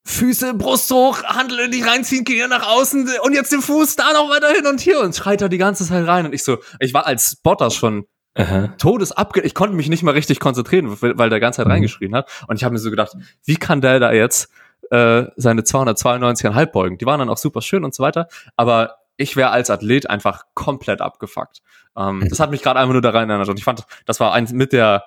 [0.04, 4.30] Füße, Brust hoch, Handel nicht reinziehen, Knie nach außen und jetzt den Fuß da noch
[4.30, 6.24] weiter hin und hier und schreit er die ganze Zeit rein.
[6.24, 8.68] Und ich so, ich war als Spotter schon Aha.
[8.78, 9.42] todesabge...
[9.42, 11.72] Ich konnte mich nicht mal richtig konzentrieren, weil der ganze Zeit mhm.
[11.72, 12.30] reingeschrien hat.
[12.46, 14.50] Und ich habe mir so gedacht, wie kann der da jetzt
[14.90, 16.98] äh, seine 292,5 beugen?
[16.98, 18.28] Die waren dann auch super schön und so weiter.
[18.56, 21.60] Aber ich wäre als Athlet einfach komplett abgefuckt.
[21.96, 22.28] Ähm, mhm.
[22.28, 23.48] Das hat mich gerade einfach nur daran erinnert.
[23.48, 25.04] Und ich fand, das war eins mit der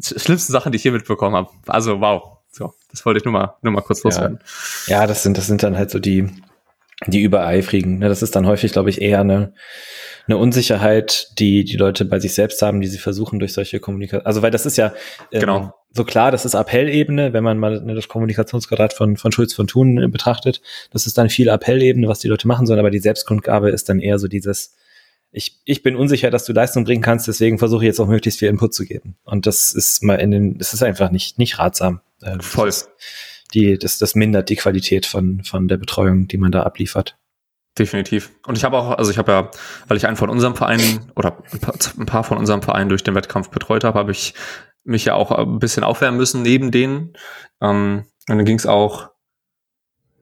[0.00, 1.50] schlimmsten Sachen, die ich hier mitbekommen habe.
[1.66, 2.38] Also wow.
[2.52, 4.40] So, das wollte ich nur mal, nur mal kurz loswerden.
[4.86, 6.28] Ja, ja das sind, das sind dann halt so die,
[7.06, 7.98] die Übereifrigen.
[7.98, 8.08] Ne?
[8.08, 9.54] Das ist dann häufig, glaube ich, eher eine,
[10.26, 14.26] eine Unsicherheit, die die Leute bei sich selbst haben, die sie versuchen durch solche Kommunikation.
[14.26, 14.92] Also weil das ist ja
[15.30, 15.74] ähm, genau.
[15.92, 19.66] So klar, das ist Appellebene, wenn man mal ne, das Kommunikationsgrad von von Schulz von
[19.66, 20.62] Thun äh, betrachtet.
[20.92, 24.00] Das ist dann viel Appellebene, was die Leute machen sollen, aber die Selbstkundgabe ist dann
[24.00, 24.76] eher so dieses
[25.32, 28.40] ich, ich bin unsicher, dass du Leistung bringen kannst, deswegen versuche ich jetzt auch möglichst
[28.40, 29.16] viel Input zu geben.
[29.22, 32.00] Und das ist mal in den, das ist einfach nicht, nicht ratsam.
[32.20, 32.72] Äh, Voll
[33.54, 37.16] die, das, das mindert die Qualität von, von der Betreuung, die man da abliefert.
[37.78, 38.30] Definitiv.
[38.46, 39.50] Und ich habe auch, also ich habe ja,
[39.86, 41.38] weil ich einen von unserem Verein oder
[41.98, 44.34] ein paar von unserem Verein durch den Wettkampf betreut habe, habe ich
[44.84, 47.14] mich ja auch ein bisschen aufwärmen müssen neben denen.
[47.60, 49.10] Ähm, und dann ging es auch,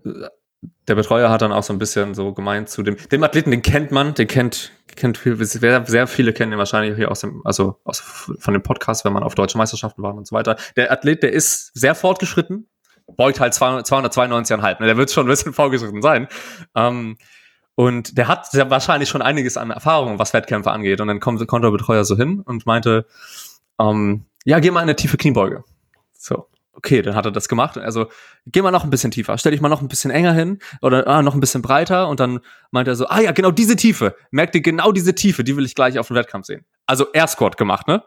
[0.05, 3.63] der Betreuer hat dann auch so ein bisschen so gemeint zu dem, dem Athleten, den
[3.63, 7.81] kennt man, den kennt, kennt sehr, sehr viele kennen den wahrscheinlich hier aus dem, also
[7.85, 8.01] aus,
[8.39, 10.57] von dem Podcast, wenn man auf deutsche Meisterschaften war und so weiter.
[10.77, 12.69] Der Athlet, der ist sehr fortgeschritten,
[13.17, 14.81] beugt halt 292,5.
[14.81, 14.87] Ne?
[14.87, 16.29] Der wird schon ein bisschen vorgeschritten sein.
[16.75, 17.19] Ähm,
[17.75, 21.01] und der hat sehr wahrscheinlich schon einiges an Erfahrung, was Wettkämpfe angeht.
[21.01, 23.07] Und dann kommt, kommt der Betreuer so hin und meinte,
[23.79, 25.63] ähm, ja, geh mal in eine tiefe Kniebeuge.
[26.15, 27.77] So, okay, dann hat er das gemacht.
[27.77, 28.07] Also,
[28.47, 31.07] geh mal noch ein bisschen tiefer, stell dich mal noch ein bisschen enger hin oder
[31.07, 32.09] ah, noch ein bisschen breiter.
[32.09, 34.17] Und dann meinte er so, ah ja, genau diese Tiefe.
[34.31, 36.65] Merkt ihr genau diese Tiefe, die will ich gleich auf dem Wettkampf sehen.
[36.87, 38.03] Also Air Squat gemacht, ne?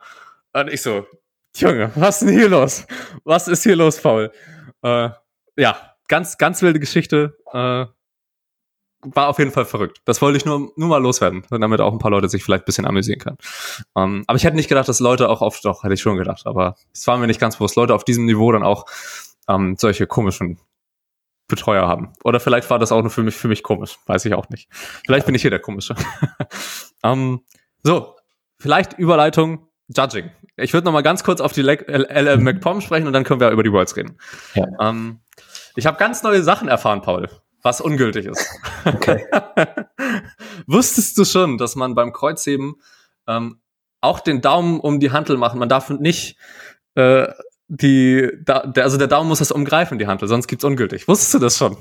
[0.53, 1.05] Und ich so,
[1.55, 2.87] Junge, was ist denn hier los?
[3.23, 4.31] Was ist hier los, Paul?
[4.81, 5.09] Äh,
[5.57, 7.37] ja, ganz, ganz wilde Geschichte.
[7.53, 7.85] Äh,
[9.03, 10.01] war auf jeden Fall verrückt.
[10.05, 12.65] Das wollte ich nur, nur mal loswerden, damit auch ein paar Leute sich vielleicht ein
[12.65, 13.37] bisschen amüsieren können.
[13.95, 16.45] Ähm, aber ich hätte nicht gedacht, dass Leute auch auf, doch, hätte ich schon gedacht,
[16.45, 18.85] aber es war mir nicht ganz bewusst, Leute auf diesem Niveau dann auch
[19.47, 20.59] ähm, solche komischen
[21.47, 22.13] Betreuer haben.
[22.23, 24.69] Oder vielleicht war das auch nur für mich, für mich komisch, weiß ich auch nicht.
[25.05, 25.95] Vielleicht bin ich hier der Komische.
[27.03, 27.41] ähm,
[27.83, 28.15] so,
[28.59, 30.31] vielleicht Überleitung Judging.
[30.55, 32.37] Ich würde noch mal ganz kurz auf die LL.
[32.37, 34.17] McPom sprechen und dann können wir über die Worlds reden.
[34.53, 34.65] Ja.
[34.79, 35.19] Ähm,
[35.75, 37.29] ich habe ganz neue Sachen erfahren, Paul,
[37.61, 38.47] was ungültig ist.
[38.85, 39.25] Okay.
[40.67, 42.75] Wusstest du schon, dass man beim Kreuzheben
[43.27, 43.59] ähm,
[44.01, 45.59] auch den Daumen um die Hantel machen?
[45.59, 46.37] Man darf nicht
[46.95, 47.27] äh,
[47.67, 51.07] die, da, der, also der Daumen muss das umgreifen, die Hantel, sonst gibt's ungültig.
[51.07, 51.77] Wusstest du das schon?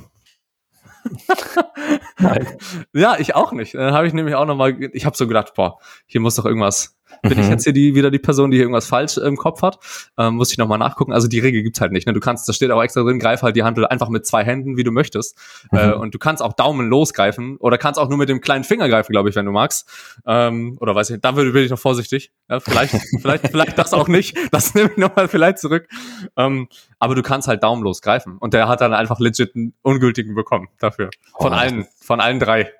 [2.18, 2.46] Nein.
[2.92, 3.74] Ja, ich auch nicht.
[3.74, 6.44] Dann habe ich nämlich auch noch mal, ich habe so gedacht, boah, hier muss doch
[6.44, 7.44] irgendwas bin mhm.
[7.44, 9.78] ich jetzt hier die, wieder die Person, die hier irgendwas falsch im Kopf hat?
[10.18, 11.12] Ähm, muss ich nochmal nachgucken.
[11.12, 12.06] Also die Regel gibt's halt nicht.
[12.06, 12.12] Ne?
[12.12, 14.76] Du kannst, da steht auch extra drin, greif halt die Handel einfach mit zwei Händen,
[14.76, 15.36] wie du möchtest.
[15.70, 15.78] Mhm.
[15.78, 18.88] Äh, und du kannst auch Daumen losgreifen oder kannst auch nur mit dem kleinen Finger
[18.88, 19.88] greifen, glaube ich, wenn du magst.
[20.26, 22.32] Ähm, oder weiß ich, da würde bin ich noch vorsichtig.
[22.48, 24.36] Ja, vielleicht, vielleicht, vielleicht das auch nicht.
[24.50, 25.88] Das nehme ich nochmal vielleicht zurück.
[26.36, 26.68] Ähm,
[26.98, 28.38] aber du kannst halt Daumen losgreifen.
[28.38, 31.10] Und der hat dann einfach legit einen ungültigen bekommen dafür.
[31.38, 31.56] Von oh.
[31.56, 32.72] allen, von allen drei.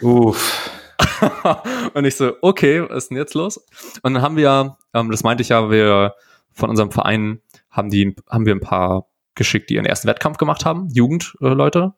[0.00, 0.70] Uff.
[1.94, 3.64] und ich so, okay, was ist denn jetzt los?
[4.02, 6.14] Und dann haben wir, ähm, das meinte ich ja, wir
[6.52, 7.40] von unserem Verein
[7.70, 11.94] haben die, haben wir ein paar geschickt, die ihren ersten Wettkampf gemacht haben, Jugendleute.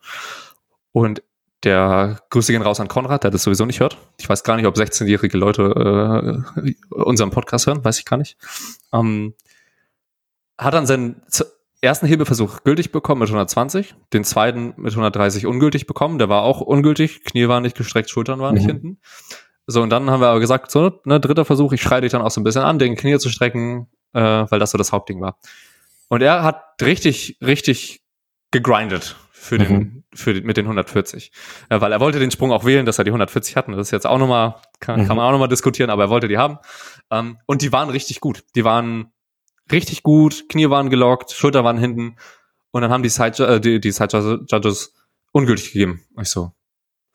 [0.92, 1.22] und
[1.62, 3.96] der Grüße gehen raus an Konrad, der das sowieso nicht hört.
[4.18, 8.36] Ich weiß gar nicht, ob 16-jährige Leute äh, unseren Podcast hören, weiß ich gar nicht.
[8.92, 9.34] Ähm,
[10.58, 11.22] hat dann seinen
[11.80, 16.18] ersten Hebeversuch gültig bekommen mit 120, den zweiten mit 130 ungültig bekommen.
[16.18, 18.58] Der war auch ungültig, Knie waren nicht gestreckt, Schultern waren mhm.
[18.58, 18.98] nicht hinten.
[19.66, 22.22] So, und dann haben wir aber gesagt, so, ne, dritter Versuch, ich schreie dich dann
[22.22, 25.20] auch so ein bisschen an, den Knie zu strecken, äh, weil das so das Hauptding
[25.20, 25.38] war.
[26.08, 28.02] Und er hat richtig, richtig
[28.52, 30.04] gegrindet für den, mhm.
[30.14, 31.32] für den, mit den 140.
[31.70, 33.72] Ja, weil er wollte den Sprung auch wählen, dass er die 140 hatten.
[33.72, 35.06] Das ist jetzt auch nochmal, kann, mhm.
[35.08, 36.58] kann man auch nochmal diskutieren, aber er wollte die haben.
[37.10, 38.44] Ähm, und die waren richtig gut.
[38.54, 39.12] Die waren
[39.70, 42.16] richtig gut, Knie waren gelockt, Schulter waren hinten
[42.70, 44.94] und dann haben die Side, äh, die, die Side Judges
[45.32, 46.04] ungültig gegeben.
[46.20, 46.52] Ich so,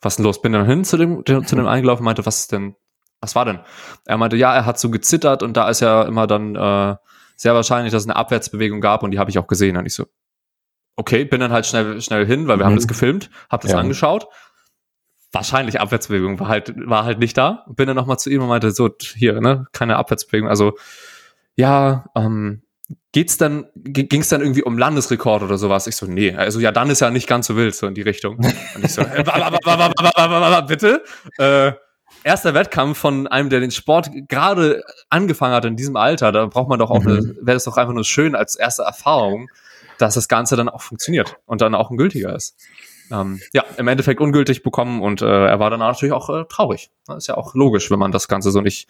[0.00, 0.42] was denn los?
[0.42, 2.76] Bin dann hin zu dem, zu dem eingelaufen, meinte, was ist denn,
[3.20, 3.60] was war denn?
[4.04, 6.96] Er meinte, ja, er hat so gezittert und da ist ja immer dann äh,
[7.36, 9.76] sehr wahrscheinlich, dass es eine Abwärtsbewegung gab und die habe ich auch gesehen.
[9.76, 10.06] Und ich so,
[10.96, 12.70] okay, bin dann halt schnell, schnell hin, weil wir mhm.
[12.70, 13.78] haben das gefilmt, habe das ja.
[13.78, 14.26] angeschaut.
[15.32, 17.64] Wahrscheinlich Abwärtsbewegung war halt, war halt nicht da.
[17.68, 20.48] Bin dann nochmal zu ihm und meinte, so, hier, ne, keine Abwärtsbewegung.
[20.48, 20.76] Also,
[21.56, 22.62] ja, ähm,
[23.12, 25.86] geht's dann, ging's dann irgendwie um Landesrekord oder sowas?
[25.86, 28.02] Ich so, nee, also ja, dann ist ja nicht ganz so wild, so in die
[28.02, 28.36] Richtung.
[28.36, 29.22] Und ich so, äh,
[30.66, 31.04] bitte?
[31.38, 31.72] Äh,
[32.24, 36.68] erster Wettkampf von einem, der den Sport gerade angefangen hat in diesem Alter, da braucht
[36.68, 37.36] man doch auch, mhm.
[37.40, 39.48] wäre das doch einfach nur schön als erste Erfahrung,
[39.98, 42.56] dass das Ganze dann auch funktioniert und dann auch ein gültiger ist.
[43.10, 46.90] Ähm, ja, im Endeffekt ungültig bekommen und äh, er war dann natürlich auch äh, traurig.
[47.06, 48.88] Das ist ja auch logisch, wenn man das Ganze so nicht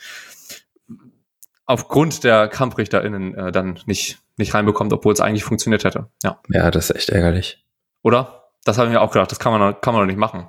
[1.73, 6.09] aufgrund der KampfrichterInnen äh, dann nicht, nicht reinbekommt, obwohl es eigentlich funktioniert hätte.
[6.23, 6.39] Ja.
[6.49, 7.65] Ja, das ist echt ärgerlich.
[8.03, 8.45] Oder?
[8.65, 10.49] Das habe ich mir auch gedacht, das kann man, kann man doch nicht machen.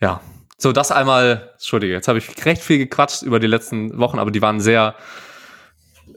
[0.00, 0.20] Ja.
[0.58, 4.32] So, das einmal, Entschuldige, jetzt habe ich recht viel gequatscht über die letzten Wochen, aber
[4.32, 4.96] die waren sehr,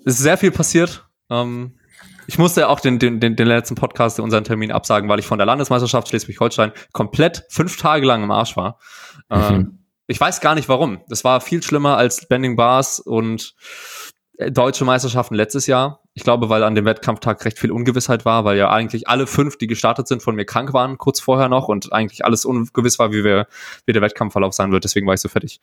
[0.04, 1.06] es ist sehr viel passiert.
[1.30, 1.78] Ähm,
[2.26, 5.28] ich musste ja auch den, den, den, den letzten Podcast, unseren Termin absagen, weil ich
[5.28, 8.80] von der Landesmeisterschaft Schleswig-Holstein komplett fünf Tage lang im Arsch war.
[9.30, 9.38] Mhm.
[9.38, 9.81] Ähm,
[10.12, 11.02] ich weiß gar nicht warum.
[11.08, 13.56] Das war viel schlimmer als Bending Bars und
[14.38, 16.04] äh, deutsche Meisterschaften letztes Jahr.
[16.14, 19.58] Ich glaube, weil an dem Wettkampftag recht viel Ungewissheit war, weil ja eigentlich alle fünf,
[19.58, 23.14] die gestartet sind, von mir krank waren, kurz vorher noch und eigentlich alles ungewiss war,
[23.14, 23.48] wie, wir,
[23.86, 24.84] wie der Wettkampfverlauf sein wird.
[24.84, 25.62] Deswegen war ich so fertig.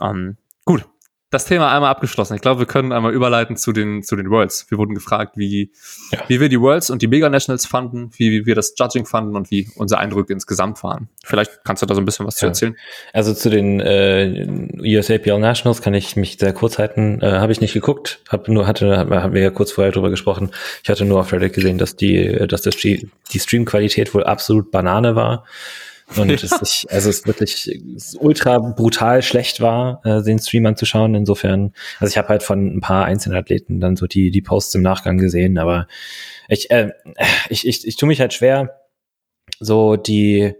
[0.00, 0.86] Ähm, gut,
[1.30, 2.34] das Thema einmal abgeschlossen.
[2.34, 4.66] Ich glaube, wir können einmal überleiten zu den, zu den Worlds.
[4.68, 5.70] Wir wurden gefragt, wie,
[6.10, 6.18] ja.
[6.26, 9.48] wie wir die Worlds und die Mega Nationals fanden, wie wir das Judging fanden und
[9.52, 11.08] wie unsere Eindrücke insgesamt waren.
[11.22, 12.40] Vielleicht kannst du da so ein bisschen was ja.
[12.40, 12.76] zu erzählen.
[13.12, 14.44] Also zu den äh,
[14.80, 17.20] USAPL Nationals kann ich mich sehr kurz halten.
[17.22, 20.50] Äh, Habe ich nicht geguckt, hab nur hatte, haben wir ja kurz vorher drüber gesprochen.
[20.82, 25.14] Ich hatte nur auf Reddit gesehen, dass die, dass das die Stream-Qualität wohl absolut Banane
[25.14, 25.44] war.
[26.16, 26.34] Und ja.
[26.34, 27.80] es ist, also es wirklich
[28.18, 31.14] ultra brutal schlecht war, äh, den Stream anzuschauen.
[31.14, 34.82] Insofern, also ich habe halt von ein paar Einzelathleten dann so die, die Posts im
[34.82, 35.86] Nachgang gesehen, aber
[36.48, 36.92] ich, äh,
[37.48, 38.80] ich, ich, ich tue mich halt schwer,
[39.60, 40.54] so die,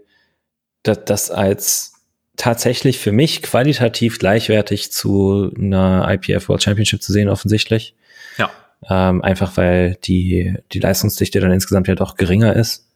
[0.83, 1.93] das, das als
[2.37, 7.93] tatsächlich für mich qualitativ gleichwertig zu einer IPF World Championship zu sehen, offensichtlich.
[8.37, 8.49] Ja.
[8.89, 12.87] Ähm, einfach weil die, die Leistungsdichte dann insgesamt ja doch geringer ist.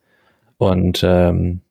[0.58, 1.62] Und ähm,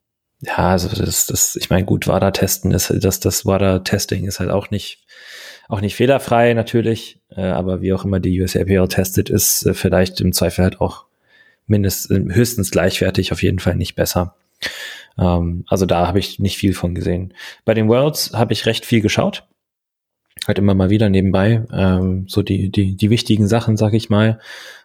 [0.47, 4.71] ja, also das, das, ich meine, gut, WADA-Testen ist, das, das WADA-Testing ist halt auch
[4.71, 5.05] nicht,
[5.69, 10.21] auch nicht fehlerfrei natürlich, äh, aber wie auch immer die USAPL testet, ist äh, vielleicht
[10.21, 11.07] im Zweifel halt auch
[11.67, 14.35] mindestens, höchstens gleichwertig, auf jeden Fall nicht besser.
[15.19, 17.35] Ähm, also da habe ich nicht viel von gesehen.
[17.65, 19.45] Bei den Worlds habe ich recht viel geschaut.
[20.47, 24.41] Halt immer mal wieder nebenbei, ähm, so die, die, die wichtigen Sachen, sag ich mal.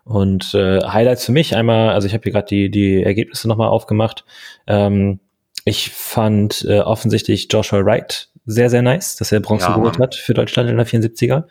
[0.06, 3.68] Und äh, Highlights für mich einmal, also ich habe hier gerade die, die Ergebnisse nochmal
[3.68, 4.24] aufgemacht.
[4.68, 5.20] Ähm,
[5.66, 10.16] ich fand äh, offensichtlich Joshua Wright sehr, sehr nice, dass er Bronze ja, geholt hat
[10.16, 11.44] für Deutschland in der 74er.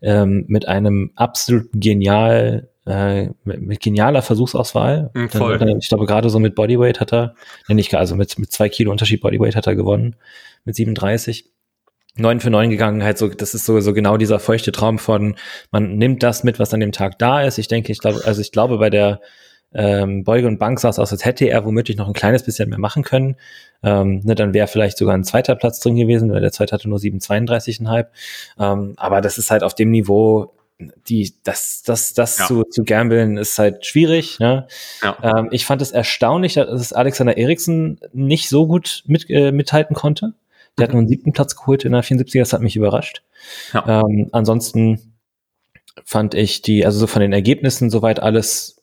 [0.00, 5.10] Ähm, mit einem absolut genial, äh, mit, mit genialer Versuchsauswahl.
[5.12, 5.58] Mhm, voll.
[5.58, 7.34] Dann, ich glaube, gerade so mit Bodyweight hat er,
[7.68, 10.16] nee, nicht, also mit, mit zwei Kilo Unterschied Bodyweight hat er gewonnen.
[10.64, 11.50] Mit 37.
[12.16, 15.36] 9 für 9 gegangen, halt so, das ist so, so genau dieser feuchte Traum von,
[15.70, 17.58] man nimmt das mit, was an dem Tag da ist.
[17.58, 19.20] Ich denke, ich glaube, also ich glaube, bei der
[19.74, 22.70] ähm, Beuge und Bank sah es aus, als hätte er womöglich noch ein kleines bisschen
[22.70, 23.36] mehr machen können.
[23.82, 26.88] Ähm, ne, dann wäre vielleicht sogar ein zweiter Platz drin gewesen, weil der zweite hatte
[26.88, 28.06] nur 7,32,5.
[28.58, 30.54] Ähm, aber das ist halt auf dem Niveau,
[31.08, 32.46] die, das, das, das ja.
[32.46, 34.38] zu, zu gambeln ist halt schwierig.
[34.38, 34.66] Ne?
[35.02, 35.18] Ja.
[35.22, 40.34] Ähm, ich fand es erstaunlich, dass Alexander Eriksen nicht so gut mit, äh, mithalten konnte.
[40.78, 40.88] Der mhm.
[40.88, 43.22] hat nur einen siebten Platz geholt in der 74er, das hat mich überrascht.
[43.74, 44.02] Ja.
[44.02, 45.14] Ähm, ansonsten
[46.04, 48.77] fand ich die, also so von den Ergebnissen soweit alles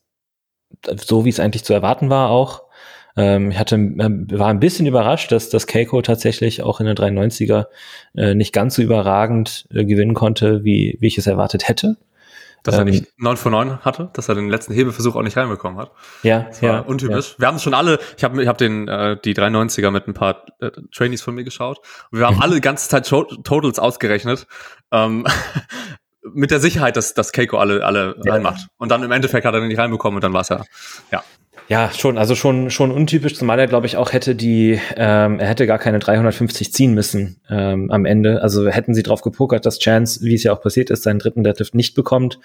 [0.98, 2.64] so wie es eigentlich zu erwarten war auch.
[3.18, 6.96] Ähm, ich hatte, äh, war ein bisschen überrascht, dass das Keiko tatsächlich auch in der
[6.96, 7.68] 93er
[8.16, 11.98] äh, nicht ganz so überragend äh, gewinnen konnte, wie, wie ich es erwartet hätte.
[12.64, 15.38] Dass ähm, er nicht 9 von 9 hatte, dass er den letzten Hebelversuch auch nicht
[15.38, 15.92] reinbekommen hat.
[16.24, 16.80] Ja, das war ja.
[16.80, 17.34] Untypisch.
[17.34, 17.40] Ja.
[17.40, 20.46] Wir haben schon alle, ich habe ich hab den, äh, die 93er mit ein paar
[20.60, 21.80] äh, Trainees von mir geschaut
[22.12, 24.48] und wir haben alle die ganze Zeit Totals ausgerechnet.
[24.92, 25.26] Ähm,
[26.34, 28.34] mit der Sicherheit, dass, dass Keiko alle, alle ja.
[28.34, 28.68] reinmacht.
[28.78, 30.64] Und dann im Endeffekt hat er den nicht reinbekommen und dann war es ja,
[31.12, 31.24] ja.
[31.68, 35.48] Ja, schon, also schon, schon untypisch, zumal er, glaube ich, auch hätte die, ähm, er
[35.48, 38.44] hätte gar keine 350 ziehen müssen ähm, am Ende.
[38.44, 41.44] Also hätten sie drauf gepokert, dass Chance, wie es ja auch passiert ist, seinen dritten
[41.44, 42.40] Deadlift nicht bekommt,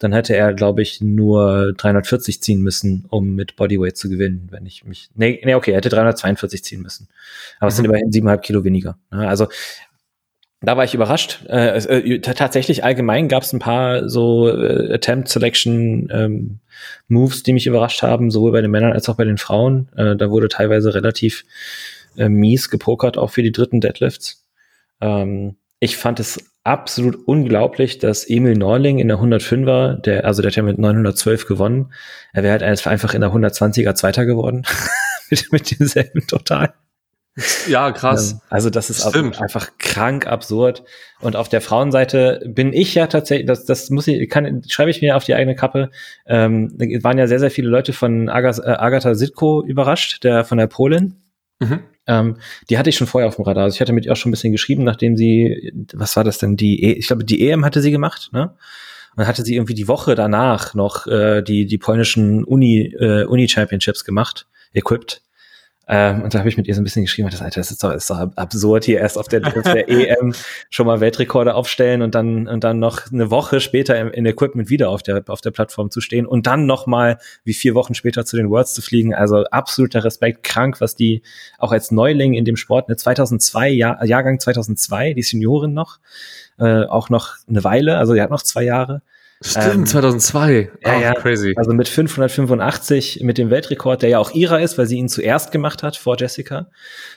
[0.00, 4.66] dann hätte er, glaube ich, nur 340 ziehen müssen, um mit Bodyweight zu gewinnen, wenn
[4.66, 5.08] ich mich.
[5.14, 7.08] Nee, nee, okay, er hätte 342 ziehen müssen.
[7.60, 7.92] Aber es sind mhm.
[7.92, 8.98] immerhin siebeneinhalb Kilo weniger.
[9.10, 9.46] Also
[10.66, 11.44] da war ich überrascht.
[11.48, 16.60] Äh, äh, tatsächlich allgemein gab es ein paar so äh, Attempt Selection ähm,
[17.08, 19.88] Moves, die mich überrascht haben, sowohl bei den Männern als auch bei den Frauen.
[19.96, 21.44] Äh, da wurde teilweise relativ
[22.16, 24.44] äh, mies gepokert, auch für die dritten Deadlifts.
[25.00, 30.50] Ähm, ich fand es absolut unglaublich, dass Emil Norling in der 105er, der, also der
[30.50, 31.92] hat ja mit 912 gewonnen,
[32.32, 34.62] er wäre halt einfach in der 120er Zweiter geworden.
[35.30, 36.72] mit, mit demselben Total.
[37.68, 38.32] Ja, krass.
[38.32, 39.40] Ähm, also das ist Stimmt.
[39.40, 40.84] einfach krank absurd.
[41.20, 45.00] Und auf der Frauenseite bin ich ja tatsächlich, das, das muss ich, kann, schreibe ich
[45.00, 45.90] mir auf die eigene Kappe.
[46.26, 50.58] Ähm, waren ja sehr, sehr viele Leute von Agas, äh, Agatha Sitko überrascht, der von
[50.58, 51.16] der Polin.
[51.60, 51.80] Mhm.
[52.06, 52.36] Ähm,
[52.68, 53.64] die hatte ich schon vorher auf dem Radar.
[53.64, 56.38] Also ich hatte mit ihr auch schon ein bisschen geschrieben, nachdem sie, was war das
[56.38, 58.54] denn, die, e ich glaube, die EM hatte sie gemacht, ne?
[59.12, 63.24] Und dann hatte sie irgendwie die Woche danach noch äh, die, die polnischen Uni, äh,
[63.24, 65.22] Uni-Championships gemacht, equipped.
[65.86, 67.84] Ähm, und da habe ich mit ihr so ein bisschen geschrieben, das, Alter, das ist
[67.84, 70.34] doch, ist doch absurd, hier erst auf der, auf der EM
[70.70, 74.70] schon mal Weltrekorde aufstellen und dann, und dann noch eine Woche später in, in Equipment
[74.70, 77.94] wieder auf der, auf der Plattform zu stehen und dann noch mal wie vier Wochen
[77.94, 79.14] später zu den Worlds zu fliegen.
[79.14, 81.22] Also absoluter Respekt, krank, was die
[81.58, 85.98] auch als Neuling in dem Sport, eine 2002, Jahr, Jahrgang 2002, die Seniorin noch,
[86.58, 89.02] äh, auch noch eine Weile, also die hat noch zwei Jahre,
[89.46, 90.70] Stimmt, ähm, 2002.
[90.82, 91.52] Ja, oh, ja, crazy.
[91.56, 95.52] Also mit 585 mit dem Weltrekord, der ja auch ihrer ist, weil sie ihn zuerst
[95.52, 96.70] gemacht hat vor Jessica.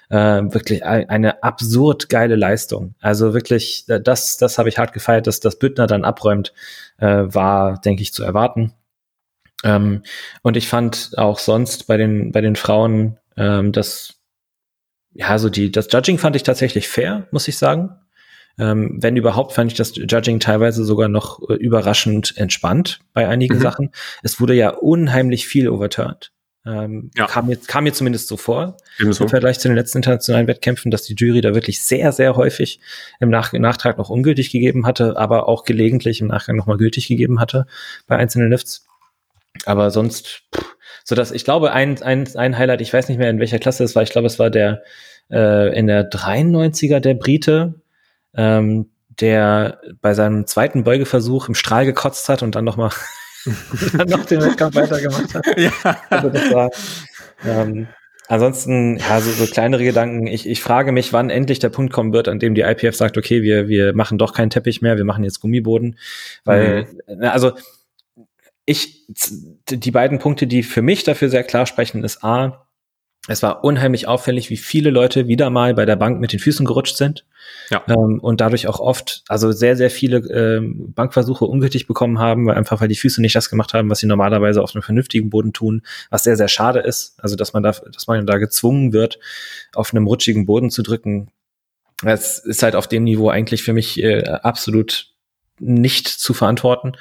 [0.10, 2.96] Äh, wirklich eine absurd geile Leistung.
[3.00, 6.54] Also wirklich, das, das habe ich hart gefeiert, dass das Büttner dann abräumt,
[6.98, 8.74] äh, war, denke ich, zu erwarten.
[9.64, 10.04] Ähm,
[10.42, 14.16] und ich fand auch sonst bei den, bei den Frauen, ähm, das,
[15.14, 17.96] ja, so die, das Judging fand ich tatsächlich fair, muss ich sagen.
[18.60, 23.58] Ähm, wenn überhaupt, fand ich das Judging teilweise sogar noch äh, überraschend entspannt bei einigen
[23.58, 23.62] mhm.
[23.62, 23.92] Sachen.
[24.24, 26.32] Es wurde ja unheimlich viel overturned.
[26.68, 27.28] Ähm, ja.
[27.28, 29.24] kam, mir, kam mir zumindest so vor, Ebenso.
[29.24, 32.82] im Vergleich zu den letzten internationalen Wettkämpfen, dass die Jury da wirklich sehr, sehr häufig
[33.22, 37.40] im Nach Nachtrag noch ungültig gegeben hatte, aber auch gelegentlich im Nachgang nochmal gültig gegeben
[37.40, 37.68] hatte
[38.06, 38.86] bei einzelnen Lifts.
[39.66, 43.30] Aber sonst, pff, so dass ich glaube, ein, ein, ein Highlight, ich weiß nicht mehr
[43.30, 44.84] in welcher Klasse es war, ich glaube, es war der
[45.32, 47.76] äh, in der 93er der Brite,
[48.38, 52.92] ähm, der bei seinem zweiten Beugeversuch im Strahl gekotzt hat und dann nochmal
[53.98, 55.46] dann noch den Wettkampf weitergemacht hat.
[55.58, 55.72] Ja.
[56.10, 56.70] Also das war,
[57.46, 57.88] ähm,
[58.28, 60.28] ansonsten, ja, so, so kleinere Gedanken.
[60.28, 63.18] Ich, ich frage mich, wann endlich der Punkt kommen wird, an dem die IPF sagt,
[63.18, 65.98] okay, wir, wir machen doch keinen Teppich mehr, wir machen jetzt Gummiboden.
[66.44, 67.24] Weil, mhm.
[67.24, 67.54] also
[68.66, 69.06] ich,
[69.70, 72.67] die beiden Punkte, die für mich dafür sehr klar sprechen, ist A,
[73.28, 76.66] es war unheimlich auffällig, wie viele Leute wieder mal bei der Bank mit den Füßen
[76.66, 77.26] gerutscht sind.
[77.70, 77.84] Ja.
[77.88, 82.56] Ähm, und dadurch auch oft, also sehr, sehr viele ähm, Bankversuche ungültig bekommen haben, weil
[82.56, 85.54] einfach weil die Füße nicht das gemacht haben, was sie normalerweise auf einem vernünftigen Boden
[85.54, 87.16] tun, was sehr, sehr schade ist.
[87.22, 89.20] Also dass man da, dass man da gezwungen wird,
[89.74, 91.32] auf einem rutschigen Boden zu drücken.
[92.02, 95.17] Das ist halt auf dem Niveau eigentlich für mich äh, absolut
[95.60, 96.94] nicht zu verantworten.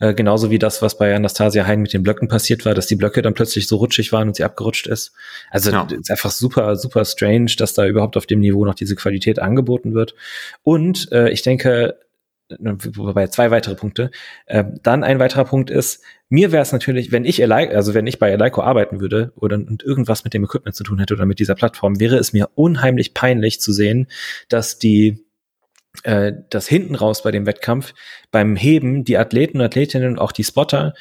[0.00, 2.96] Äh, genauso wie das, was bei Anastasia Hein mit den Blöcken passiert war, dass die
[2.96, 5.12] Blöcke dann plötzlich so rutschig waren und sie abgerutscht ist.
[5.50, 5.86] Also ja.
[5.90, 9.94] ist einfach super, super strange, dass da überhaupt auf dem Niveau noch diese Qualität angeboten
[9.94, 10.14] wird.
[10.62, 11.98] Und äh, ich denke,
[12.58, 14.10] wobei zwei weitere Punkte.
[14.46, 18.06] Äh, dann ein weiterer Punkt ist, mir wäre es natürlich, wenn ich Eleiko, also wenn
[18.06, 21.26] ich bei Eleiko arbeiten würde oder und irgendwas mit dem Equipment zu tun hätte oder
[21.26, 24.08] mit dieser Plattform, wäre es mir unheimlich peinlich zu sehen,
[24.48, 25.24] dass die
[26.04, 27.94] äh, dass hinten raus bei dem Wettkampf
[28.30, 30.94] beim Heben die Athleten und Athletinnen und auch die Spotter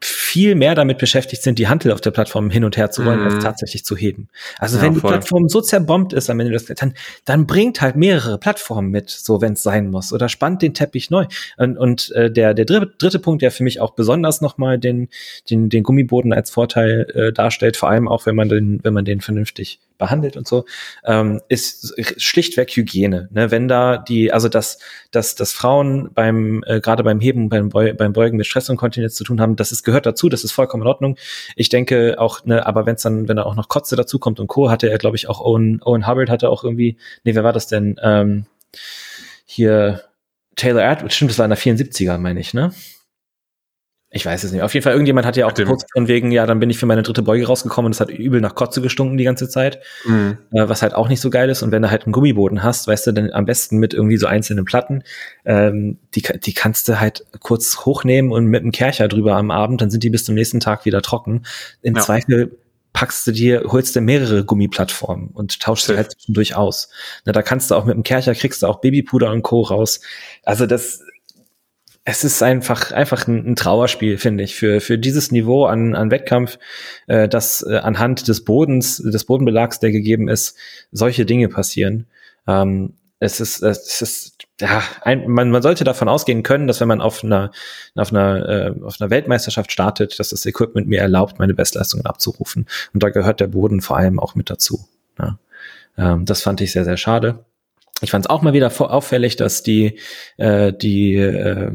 [0.00, 3.20] viel mehr damit beschäftigt sind, die Handel auf der Plattform hin und her zu wollen,
[3.20, 3.24] mm.
[3.24, 3.40] als mhm.
[3.40, 4.28] tatsächlich zu heben.
[4.58, 5.10] Also ja, wenn die voll.
[5.10, 6.94] Plattform so zerbombt ist am Ende des dann,
[7.24, 11.10] dann bringt halt mehrere Plattformen mit, so wenn es sein muss, oder spannt den Teppich
[11.10, 11.26] neu.
[11.56, 15.08] Und, und äh, der, der dritte, dritte Punkt, der für mich auch besonders nochmal den,
[15.50, 19.04] den, den Gummiboden als Vorteil äh, darstellt, vor allem auch wenn man den, wenn man
[19.04, 20.64] den vernünftig behandelt und so,
[21.04, 23.28] ähm, ist schlichtweg Hygiene.
[23.32, 23.50] Ne?
[23.50, 24.78] Wenn da die, also dass,
[25.10, 28.76] dass, dass Frauen beim, äh, gerade beim Heben, beim, Beu beim Beugen mit Stress und
[28.76, 31.16] Kontinenz zu tun haben, das ist, gehört dazu, das ist vollkommen in Ordnung.
[31.56, 34.40] Ich denke auch, ne, aber wenn es dann, wenn da auch noch Kotze dazu kommt
[34.40, 37.44] und Co., hatte er, glaube ich, auch Owen, Owen Hubbard hatte auch irgendwie, nee, wer
[37.44, 37.98] war das denn?
[38.02, 38.46] Ähm,
[39.44, 40.04] hier
[40.56, 42.72] Taylor Edwards, stimmt, das war in der 74er, meine ich, ne?
[44.10, 44.62] Ich weiß es nicht.
[44.62, 46.86] Auf jeden Fall, irgendjemand hat ja auch gepostet von wegen, ja, dann bin ich für
[46.86, 49.80] meine dritte Beuge rausgekommen und es hat übel nach Kotze gestunken die ganze Zeit.
[50.06, 50.38] Mhm.
[50.50, 51.62] Äh, was halt auch nicht so geil ist.
[51.62, 54.26] Und wenn du halt einen Gummiboden hast, weißt du, dann am besten mit irgendwie so
[54.26, 55.02] einzelnen Platten,
[55.44, 59.82] ähm, die, die kannst du halt kurz hochnehmen und mit einem Kercher drüber am Abend,
[59.82, 61.42] dann sind die bis zum nächsten Tag wieder trocken.
[61.82, 62.00] Im ja.
[62.00, 62.56] Zweifel
[62.94, 66.88] packst du dir, holst dir mehrere Gummiplattformen und tauschst sie halt zwischendurch aus.
[67.26, 69.60] Na, da kannst du auch mit dem Kercher kriegst du auch Babypuder und Co.
[69.60, 70.00] raus.
[70.44, 71.04] Also das,
[72.10, 76.10] es ist einfach einfach ein, ein Trauerspiel, finde ich, für für dieses Niveau an, an
[76.10, 76.58] Wettkampf,
[77.06, 80.56] äh, dass äh, anhand des Bodens, des Bodenbelags, der gegeben ist,
[80.90, 82.06] solche Dinge passieren.
[82.46, 86.88] Ähm, es ist es ist ja, ein, man, man sollte davon ausgehen können, dass wenn
[86.88, 87.50] man auf einer
[87.94, 92.66] auf einer äh, auf einer Weltmeisterschaft startet, dass das Equipment mir erlaubt, meine Bestleistungen abzurufen.
[92.94, 94.88] Und da gehört der Boden vor allem auch mit dazu.
[95.18, 95.38] Ja.
[95.98, 97.44] Ähm, das fand ich sehr sehr schade.
[98.00, 99.98] Ich fand es auch mal wieder auffällig, dass die
[100.36, 101.72] äh, die äh,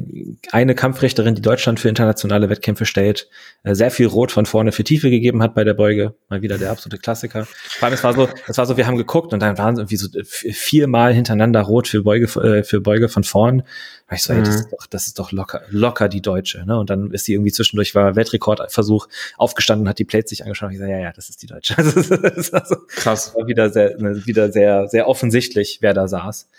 [0.52, 3.28] eine Kampfrichterin, die Deutschland für internationale Wettkämpfe stellt,
[3.64, 6.16] äh, sehr viel Rot von vorne für Tiefe gegeben hat bei der Beuge.
[6.30, 7.46] Mal wieder der absolute Klassiker.
[7.46, 9.98] Vor allem es war so, es war so, wir haben geguckt und dann waren irgendwie
[9.98, 13.64] so viermal hintereinander Rot für Beuge äh, für Beuge von vorn.
[14.10, 14.56] Und ich so, ey, das mhm.
[14.56, 16.66] ist doch, das ist doch locker, locker die Deutsche.
[16.66, 16.78] Ne?
[16.78, 19.08] Und dann ist sie irgendwie zwischendurch war Weltrekordversuch
[19.38, 20.68] aufgestanden, hat die Plates sich angeschaut.
[20.68, 21.76] Und ich so, ja, ja, das ist die Deutsche.
[21.78, 23.34] das ist also, Krass.
[23.36, 26.50] War wieder sehr, ne, wieder sehr, sehr offensichtlich, wer da saß.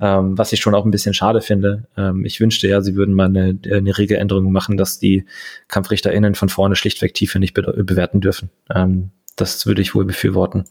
[0.00, 1.84] Ähm, was ich schon auch ein bisschen schade finde.
[1.96, 5.26] Ähm, ich wünschte ja, sie würden mal eine, eine Regeländerung machen, dass die
[5.68, 8.50] KampfrichterInnen von vorne schlichtweg Tiefe nicht be bewerten dürfen.
[8.74, 10.64] Ähm, das würde ich wohl befürworten.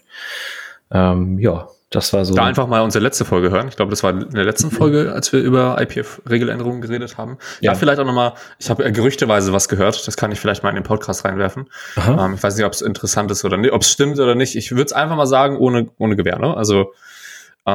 [0.92, 2.36] Ähm, ja, das war so.
[2.36, 3.68] Da einfach mal unsere letzte Folge hören.
[3.68, 7.38] Ich glaube, das war in der letzten Folge, als wir über IPF-Regeländerungen geredet haben.
[7.62, 10.70] Ja, ja vielleicht auch nochmal, ich habe gerüchteweise was gehört, das kann ich vielleicht mal
[10.70, 11.68] in den Podcast reinwerfen.
[11.98, 14.56] Ähm, ich weiß nicht, ob es interessant ist oder nicht, ob es stimmt oder nicht.
[14.56, 16.38] Ich würde es einfach mal sagen, ohne, ohne Gewehr.
[16.38, 16.56] Ne?
[16.56, 16.94] Also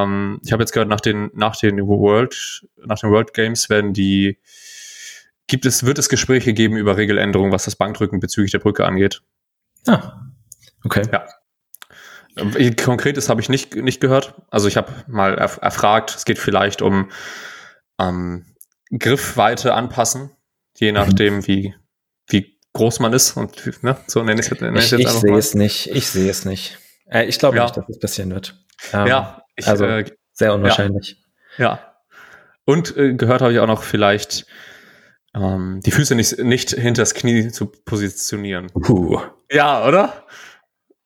[0.02, 3.92] ähm, ich habe jetzt gehört, nach den, nach den World, nach den World Games werden
[3.92, 4.38] die,
[5.46, 9.22] gibt es, wird es Gespräche geben über Regeländerungen, was das Bankdrücken bezüglich der Brücke angeht.
[9.86, 10.22] Ah,
[10.84, 11.02] okay.
[11.12, 11.26] Ja.
[12.36, 14.34] Ähm, Konkretes habe ich nicht, nicht gehört.
[14.50, 17.10] Also ich habe mal erf erfragt, es geht vielleicht um
[18.00, 18.46] ähm,
[18.90, 20.30] Griffweite anpassen,
[20.76, 20.94] je mhm.
[20.98, 21.46] nachdem, mhm.
[21.46, 21.74] wie,
[22.28, 23.36] wie groß man ist.
[23.36, 25.86] Und ne, so nenne ich es nenn ich, ich, ich sehe es nicht.
[25.90, 26.78] Ich sehe es nicht.
[27.06, 27.64] Äh, ich glaube ja.
[27.64, 28.58] nicht, dass es passieren wird.
[28.92, 31.22] Ähm, ja, ich, also äh, sehr unwahrscheinlich.
[31.58, 31.64] Ja.
[31.64, 31.94] ja.
[32.64, 34.46] Und äh, gehört habe ich auch noch vielleicht
[35.34, 38.70] ähm, die Füße nicht, nicht hinters Knie zu positionieren.
[38.74, 39.20] Uh.
[39.50, 40.24] Ja, oder?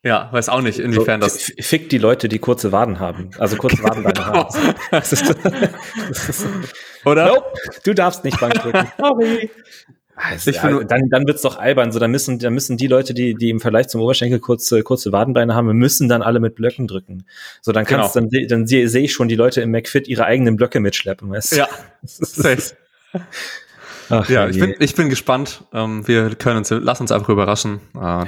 [0.05, 1.53] Ja, weiß auch nicht, inwiefern so, das.
[1.61, 3.31] Fickt die Leute, die kurze Waden haben.
[3.39, 4.49] Also kurze Wadenbeine genau.
[4.49, 4.75] haben.
[4.91, 5.35] Das ist,
[6.09, 6.47] das ist,
[7.05, 7.27] Oder?
[7.27, 7.53] Nope,
[7.85, 8.87] du darfst nicht Bank drücken.
[8.99, 9.51] Sorry.
[10.19, 11.93] Also, ich ja, dann, dann wird's doch albern.
[11.93, 15.13] So, dann müssen, dann müssen die Leute, die, die im Vergleich zum Oberschenkel kurze, kurze
[15.13, 17.25] Wadenbeine haben, müssen dann alle mit Blöcken drücken.
[17.61, 18.29] So, dann kannst, genau.
[18.31, 21.57] dann, dann sehe seh ich schon die Leute im McFit ihre eigenen Blöcke mitschleppen, weißt
[21.57, 21.69] Ja.
[22.03, 22.75] Safe.
[24.11, 25.65] Ach, ja, ich bin, ich bin gespannt.
[25.73, 27.81] Ähm, wir können uns, lass uns einfach überraschen.
[27.95, 28.25] ja.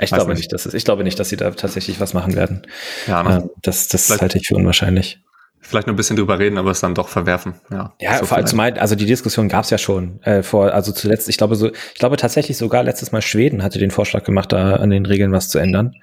[0.00, 0.38] Ich glaube nicht.
[0.38, 2.62] nicht, dass es, ich glaube nicht, dass sie da tatsächlich was machen werden.
[3.08, 3.42] Ja, ne?
[3.42, 5.20] Ähm, das, das halte ich für unwahrscheinlich.
[5.60, 7.54] Vielleicht nur ein bisschen drüber reden, aber es dann doch verwerfen.
[7.70, 10.72] Ja, ja so vor allem zumal, also die Diskussion gab es ja schon äh, vor,
[10.72, 14.24] also zuletzt, ich glaube so, ich glaube tatsächlich sogar letztes Mal Schweden hatte den Vorschlag
[14.24, 15.94] gemacht, da an den Regeln was zu ändern.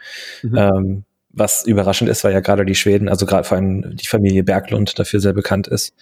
[0.44, 0.58] Mhm.
[0.58, 4.44] Ähm, was überraschend ist, weil ja gerade die Schweden, also gerade vor allem die Familie
[4.44, 5.94] Berglund dafür sehr bekannt ist,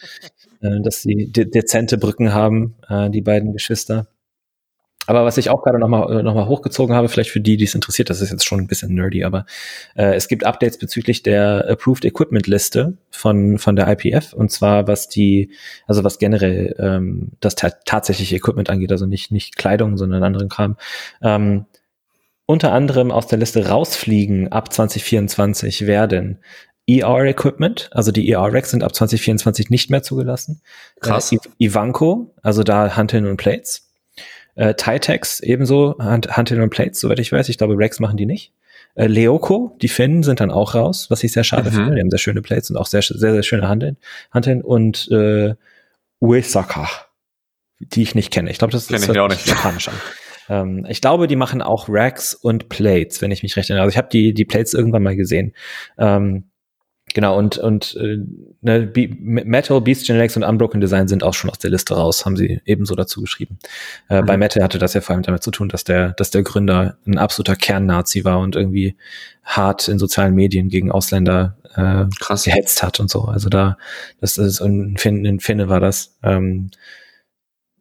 [0.61, 4.07] äh, dass sie de dezente Brücken haben, äh, die beiden Geschwister.
[5.05, 7.65] Aber was ich auch gerade nochmal äh, noch mal hochgezogen habe, vielleicht für die, die
[7.65, 9.45] es interessiert, das ist jetzt schon ein bisschen nerdy, aber
[9.95, 14.87] äh, es gibt Updates bezüglich der Approved Equipment Liste von, von der IPF und zwar
[14.87, 15.51] was die,
[15.87, 20.49] also was generell ähm, das ta tatsächliche Equipment angeht, also nicht, nicht Kleidung, sondern anderen
[20.49, 20.77] Kram.
[21.21, 21.65] Ähm,
[22.45, 26.39] unter anderem aus der Liste rausfliegen ab 2024 werden
[26.87, 30.61] ER-Equipment, also die ER-Racks sind ab 2024 nicht mehr zugelassen.
[30.99, 31.31] Krass.
[31.31, 33.92] Äh, Ivanko, also da Hanteln und Plates.
[34.55, 37.49] Äh, Titex ebenso, Hunted on Plates, soweit ich weiß.
[37.49, 38.53] Ich glaube, Rex machen die nicht.
[38.95, 41.75] Äh, Leoko, die Finnen sind dann auch raus, was ich sehr schade mhm.
[41.75, 41.95] finde.
[41.95, 43.97] Die haben sehr schöne Plates und auch sehr, sehr, sehr schöne Handeln.
[44.31, 45.55] Handeln und äh,
[46.21, 46.87] Uesaka,
[47.79, 48.51] die ich nicht kenne.
[48.51, 49.47] Ich glaube, das Kenn ist ich auch nicht.
[49.47, 49.95] japanisch an.
[50.49, 53.85] Ähm, ich glaube, die machen auch Racks und Plates, wenn ich mich recht erinnere.
[53.85, 55.53] Also ich habe die, die Plates irgendwann mal gesehen.
[55.97, 56.49] Ähm,
[57.13, 58.17] Genau, und, und äh,
[58.61, 62.35] ne, Metal, Beast Genetics und Unbroken Design sind auch schon aus der Liste raus, haben
[62.35, 63.59] sie ebenso dazu geschrieben.
[64.09, 64.25] Äh, mhm.
[64.25, 66.97] Bei Metal hatte das ja vor allem damit zu tun, dass der, dass der Gründer
[67.05, 68.95] ein absoluter Kern-Nazi war und irgendwie
[69.43, 72.43] hart in sozialen Medien gegen Ausländer äh, Krass.
[72.43, 73.25] gehetzt hat und so.
[73.25, 73.77] Also da,
[74.19, 76.15] das ist ein Finne, ein Finne war das.
[76.23, 76.71] Ähm,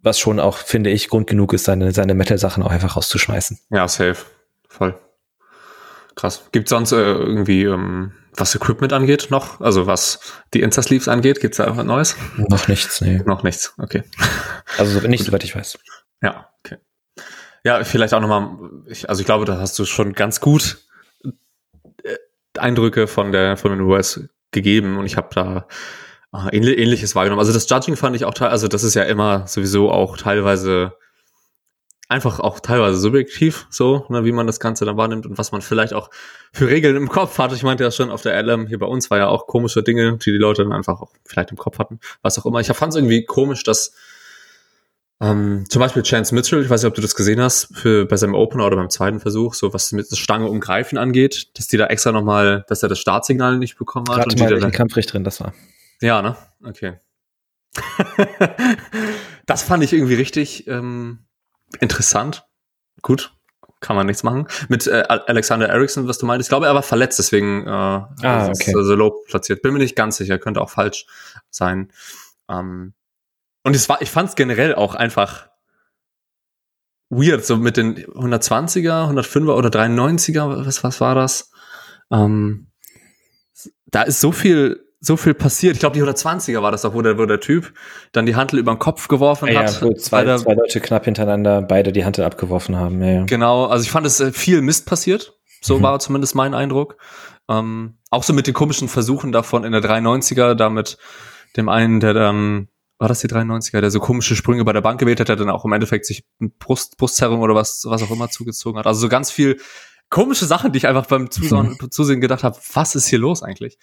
[0.03, 3.61] was schon auch, finde ich, Grund genug ist, seine, seine Metal-Sachen auch einfach rauszuschmeißen.
[3.71, 4.27] Ja, safe.
[4.69, 4.99] Voll.
[6.17, 6.43] Krass.
[6.53, 9.61] Gibt sonst äh, irgendwie ähm, was Equipment angeht noch?
[9.61, 10.21] Also was
[10.55, 12.17] die Insta-Sleeves angeht, gibt's da irgendwas Neues?
[12.37, 13.21] Noch nichts, nee.
[13.25, 14.03] Noch nichts, okay.
[14.79, 15.79] Also nicht, soweit ich weiß.
[16.23, 16.79] Ja, okay.
[17.65, 20.79] Ja, vielleicht auch nochmal, ich, also ich glaube, da hast du schon ganz gut
[22.03, 22.17] äh,
[22.59, 25.67] Eindrücke von der von den US gegeben und ich habe da
[26.33, 27.41] äh, ähnliches wahrgenommen.
[27.41, 30.95] Also das Judging fand ich auch, also das ist ja immer sowieso auch teilweise
[32.13, 35.63] einfach auch teilweise subjektiv, so, ne, wie man das Ganze dann wahrnimmt und was man
[35.63, 36.11] vielleicht auch
[36.53, 37.53] für Regeln im Kopf hat.
[37.53, 40.19] Ich meinte ja schon auf der LM, hier bei uns war ja auch komische Dinge,
[40.19, 42.61] die die Leute dann einfach auch vielleicht im Kopf hatten, was auch immer.
[42.61, 43.95] Ich fand es irgendwie komisch, dass
[45.21, 48.17] ähm, zum Beispiel Chance Mitchell, ich weiß nicht, ob du das gesehen hast, für, bei
[48.17, 51.87] seinem Opener oder beim zweiten Versuch, so was mit Stange umgreifen angeht, dass die da
[51.87, 54.17] extra nochmal, dass er das Startsignal nicht bekommen hat.
[54.17, 55.55] Gerade mal, welchen Kampfrichterin das war.
[56.01, 56.37] Ja, ne?
[56.65, 56.95] Okay.
[59.47, 61.21] das fand ich irgendwie richtig ähm,
[61.81, 62.47] interessant.
[63.03, 63.35] Gut.
[63.81, 64.47] kann man nichts machen.
[64.69, 68.09] Mit äh, Alexander Eriksson, was du meintest, ich glaube, er war verletzt, deswegen äh, ah,
[68.23, 68.51] okay.
[68.51, 69.63] ist so low platziert.
[69.63, 71.07] Bin mir nicht ganz sicher, könnte auch falsch
[71.51, 71.93] sein.
[72.49, 72.95] Ähm,
[73.65, 75.49] und es war, ich fand es generell auch einfach
[77.11, 81.51] weird, so mit den 120er, 105er oder 93er, was, was war das?
[82.11, 82.69] Ähm,
[83.87, 85.75] da ist so viel, so viel passiert.
[85.75, 87.75] Ich glaube, die 120er war das doch, wo der, wo der Typ
[88.13, 89.81] dann die Handel über den Kopf geworfen ja, hat.
[89.81, 93.03] Ja, wo zwei, der, zwei Leute knapp hintereinander beide die Handel abgeworfen haben.
[93.03, 93.25] Ja, ja.
[93.25, 95.35] Genau, also ich fand es äh, viel Mist passiert.
[95.61, 95.83] So mhm.
[95.83, 96.99] war zumindest mein Eindruck.
[97.49, 100.99] Ähm, auch so mit den komischen Versuchen davon in der 93er, da mit
[101.57, 105.01] dem einen, der dann war das die 93er, der so komische Sprünge bei der Bank
[105.01, 106.25] gewählt hat, der dann auch im Endeffekt sich
[106.61, 108.87] Brust, Brustzerrung oder was, was auch immer zugezogen hat.
[108.87, 109.59] Also so ganz viel
[110.13, 113.79] komische Sachen, die ich einfach beim Zusehen, Zusehen gedacht habe, was ist hier los eigentlich?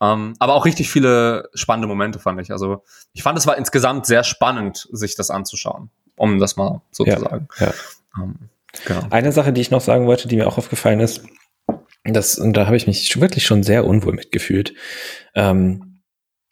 [0.00, 2.52] Ähm, aber auch richtig viele spannende Momente fand ich.
[2.52, 7.04] Also ich fand, es war insgesamt sehr spannend, sich das anzuschauen, um das mal so
[7.04, 7.48] ja, zu sagen.
[7.58, 7.74] Ja.
[8.16, 8.36] Ähm,
[8.86, 9.02] genau.
[9.10, 11.24] Eine Sache, die ich noch sagen wollte, die mir auch aufgefallen ist,
[12.04, 14.74] das, und da habe ich mich wirklich schon sehr unwohl mitgefühlt.
[15.34, 16.00] Ähm,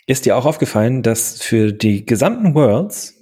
[0.06, 3.14] ist dir auch aufgefallen, dass für die gesamten Worlds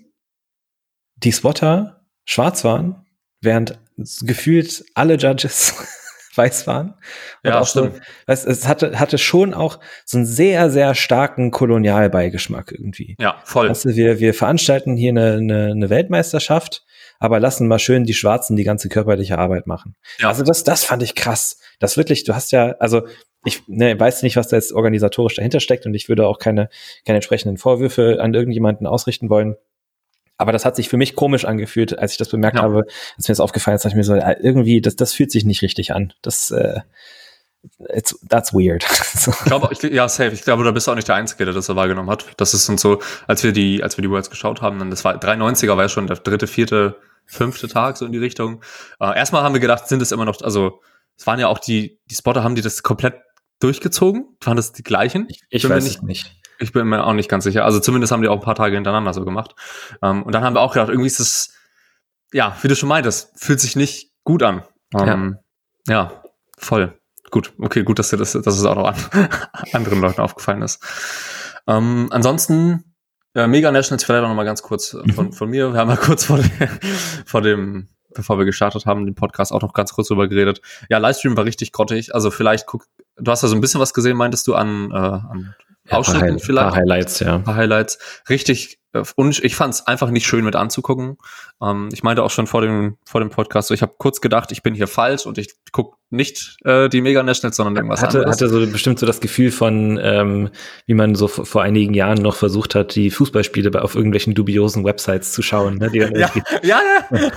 [1.17, 3.05] die Spotter schwarz waren,
[3.43, 3.79] während
[4.23, 5.75] gefühlt alle Judges
[6.35, 6.95] weiß waren?
[7.43, 7.97] Und ja, auch stimmt.
[7.97, 13.17] So, es, es hatte, hatte schon auch so einen sehr, sehr starken Kolonialbeigeschmack irgendwie.
[13.19, 13.69] Ja, voll.
[13.69, 16.85] Also wir, wir veranstalten hier eine, eine, eine Weltmeisterschaft,
[17.19, 19.97] aber lassen mal schön die Schwarzen die ganze körperliche Arbeit machen.
[20.19, 20.29] Ja.
[20.29, 21.59] Also das, das fand ich krass.
[21.81, 23.03] Das wirklich, du hast ja, also
[23.45, 26.69] ich ne, weiß nicht, was da jetzt organisatorisch dahinter steckt und ich würde auch keine,
[27.05, 29.57] keine entsprechenden Vorwürfe an irgendjemanden ausrichten wollen.
[30.39, 32.63] Aber das hat sich für mich komisch angefühlt, als ich das bemerkt ja.
[32.63, 32.87] habe,
[33.17, 35.63] als mir das aufgefallen ist, dass ich mir so, irgendwie, das, das fühlt sich nicht
[35.63, 36.13] richtig an.
[36.23, 36.81] Das, äh,
[37.89, 38.83] it's, that's weird.
[39.15, 39.33] so.
[39.33, 40.31] Ich glaube, ich, ja, safe.
[40.31, 42.27] Ich glaube, da bist du auch nicht der Einzige, der das wahrgenommen hat.
[42.37, 45.05] Das ist und so, als wir die, als wir die Worlds geschaut haben, dann das
[45.05, 48.63] war 93er war ja schon der dritte, vierte, fünfte Tag so in die Richtung.
[49.01, 50.81] Äh, erstmal haben wir gedacht, sind es immer noch, also
[51.17, 53.17] es waren ja auch die, die Spotter haben die das komplett
[53.59, 54.37] durchgezogen?
[54.41, 55.27] Waren das die gleichen?
[55.29, 56.37] Ich, ich weiß nicht, nicht.
[56.59, 57.65] Ich bin mir auch nicht ganz sicher.
[57.65, 59.55] Also zumindest haben die auch ein paar Tage hintereinander so gemacht.
[60.01, 61.55] Um, ähm, und dann haben wir auch gedacht, irgendwie ist das,
[62.33, 64.63] ja, wie du schon meintest, fühlt sich nicht gut an.
[64.93, 65.39] Um, ähm,
[65.87, 65.95] ja.
[65.95, 66.23] ja,
[66.59, 66.99] voll.
[67.31, 69.29] Gut, okay, gut, dass dir das, dass es auch noch an
[69.73, 70.83] anderen Leuten aufgefallen ist.
[71.67, 72.95] Um, ähm, ansonsten,
[73.35, 75.33] äh, Mega Nationals vielleicht auch noch mal ganz kurz äh, von, mhm.
[75.33, 75.73] von mir.
[75.73, 76.51] Wir haben ja kurz vor, de,
[77.27, 80.61] vor dem bevor wir gestartet haben, den Podcast auch noch ganz kurz drüber geredet.
[80.89, 82.15] Ja, Livestream war richtig grottig.
[82.15, 82.87] Also vielleicht guck,
[83.17, 85.55] du hast ja so ein bisschen was gesehen, meintest du, an, äh, an
[85.91, 86.69] ja, Ausschnitten paar vielleicht?
[86.69, 87.39] Paar Highlights, ja.
[87.39, 87.99] Paar Highlights.
[88.29, 91.19] Richtig äh, und ich fand es einfach nicht schön mit anzugucken.
[91.63, 94.53] Ähm, ich meinte auch schon vor dem, vor dem Podcast, so, ich habe kurz gedacht,
[94.53, 98.21] ich bin hier falsch und ich gucke nicht äh, die Mega Nationals, sondern irgendwas hatte,
[98.21, 98.37] anderes.
[98.37, 100.49] Hatte so bestimmt so das Gefühl von, ähm,
[100.87, 105.33] wie man so vor einigen Jahren noch versucht hat, die Fußballspiele auf irgendwelchen dubiosen Websites
[105.33, 105.77] zu schauen.
[105.77, 106.31] Ne, die ja, ja,
[106.63, 106.81] ja,
[107.13, 107.31] ja.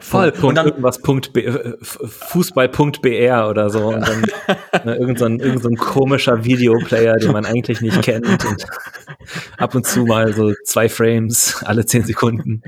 [0.00, 0.32] Voll.
[0.32, 4.22] Punkt, und dann irgendwas Punkt äh, Fußball.br oder so und dann
[4.84, 8.66] ne, irgend, so ein, irgend so ein komischer Videoplayer, den man eigentlich nicht kennt und
[9.58, 12.62] ab und zu mal so zwei Frames alle zehn Sekunden.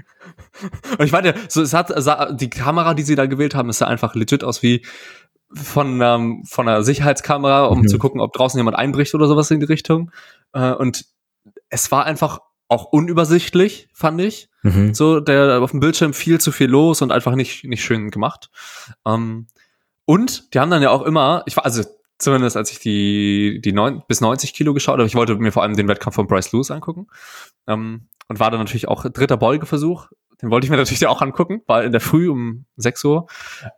[0.99, 1.91] Und ich meine, so, es hat,
[2.41, 4.85] die Kamera, die sie da gewählt haben, ist ja einfach legit aus wie
[5.53, 7.89] von, ähm, von einer Sicherheitskamera, um mhm.
[7.89, 10.13] zu gucken, ob draußen jemand einbricht oder sowas in die Richtung.
[10.53, 11.07] Äh, und
[11.69, 14.49] es war einfach auch unübersichtlich, fand ich.
[14.63, 14.95] Mhm.
[14.95, 18.51] So, der auf dem Bildschirm viel zu viel los und einfach nicht, nicht schön gemacht.
[19.05, 19.49] Ähm,
[20.05, 21.83] und die haben dann ja auch immer, ich war, also
[22.19, 25.63] zumindest als ich die, die neun, bis 90 Kilo geschaut habe, ich wollte mir vor
[25.63, 27.09] allem den Wettkampf von Bryce Lewis angucken.
[27.67, 30.11] Ähm, und war dann natürlich auch dritter Beugeversuch.
[30.41, 33.27] Den wollte ich mir natürlich auch angucken, war in der Früh um 6 Uhr.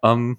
[0.03, 0.39] Ähm,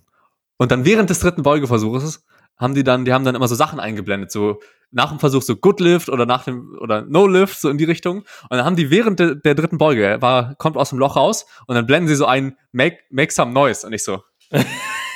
[0.58, 2.26] und dann während des dritten Beugeversuches
[2.58, 4.62] haben die dann, die haben dann immer so Sachen eingeblendet, so
[4.92, 7.84] nach dem Versuch so Good Lift oder nach dem oder No Lift so in die
[7.84, 8.20] Richtung.
[8.20, 11.16] Und dann haben die während de, der dritten Beuge, er war kommt aus dem Loch
[11.16, 14.22] raus und dann blenden sie so ein Make Make some noise und ich so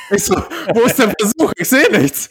[0.10, 1.51] Ich so, wo ist der Versuch?
[1.58, 2.30] Ich sehe nichts.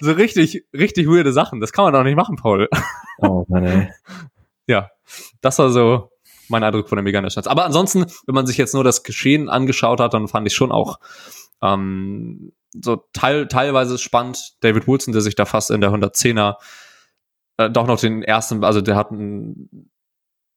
[0.00, 1.60] so richtig, richtig weirde Sachen.
[1.60, 2.68] Das kann man doch nicht machen, Paul.
[3.18, 3.90] Oh Mann, ey.
[4.66, 4.90] Ja,
[5.40, 6.10] das war so
[6.48, 7.46] mein Eindruck von der Mega Nationals.
[7.46, 10.72] Aber ansonsten, wenn man sich jetzt nur das Geschehen angeschaut hat, dann fand ich schon
[10.72, 10.98] auch
[11.62, 14.54] ähm, so teil, teilweise spannend.
[14.60, 16.56] David Wilson, der sich da fast in der 110er
[17.56, 19.90] äh, doch noch den ersten, also der hat ein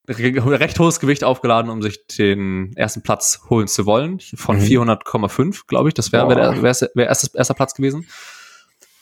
[0.09, 4.19] recht hohes Gewicht aufgeladen, um sich den ersten Platz holen zu wollen.
[4.19, 4.63] Von mhm.
[4.63, 5.95] 400,5, glaube ich.
[5.95, 8.07] Das wäre wär, wär, wär erster, erster Platz gewesen.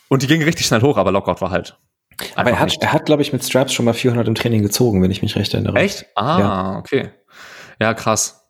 [0.07, 1.77] Und die ging richtig schnell hoch, aber Lockout war halt.
[2.35, 5.01] Aber er hat, er hat, glaube ich, mit Straps schon mal 400 im Training gezogen,
[5.01, 5.77] wenn ich mich recht erinnere.
[5.77, 6.05] Echt?
[6.15, 6.77] Ah, ja.
[6.79, 7.11] okay.
[7.79, 8.49] Ja, krass.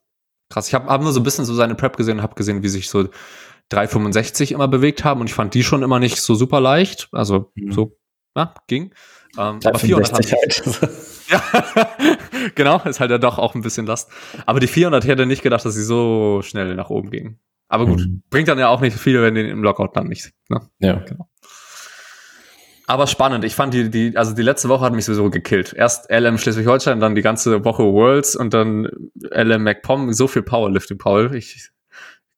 [0.50, 0.68] Krass.
[0.68, 2.70] Ich habe hab nur so ein bisschen so seine Prep gesehen und habe gesehen, wie
[2.70, 3.08] sich so
[3.70, 7.10] 365 immer bewegt haben und ich fand die schon immer nicht so super leicht.
[7.12, 7.72] Also mhm.
[7.72, 7.98] so,
[8.36, 8.94] ja, ging.
[9.38, 10.90] Ähm, aber 400 haben halt.
[11.30, 14.10] ja, genau, ist halt ja doch auch ein bisschen Last.
[14.46, 17.40] Aber die 400 hätte nicht gedacht, dass sie so schnell nach oben gingen.
[17.68, 18.24] Aber gut, mhm.
[18.30, 20.32] bringt dann ja auch nicht viel, wenn die im Lockout dann nicht.
[20.50, 20.62] Ne?
[20.80, 20.94] Ja.
[21.00, 21.28] Genau.
[22.88, 23.44] Aber spannend.
[23.44, 25.74] Ich fand die, die, also die letzte Woche hat mich sowieso gekillt.
[25.74, 28.88] Erst LM Schleswig-Holstein, dann die ganze Woche Worlds und dann
[29.32, 30.14] LM MacPom.
[30.14, 31.36] So viel Powerlifting, Paul.
[31.36, 31.72] Ich,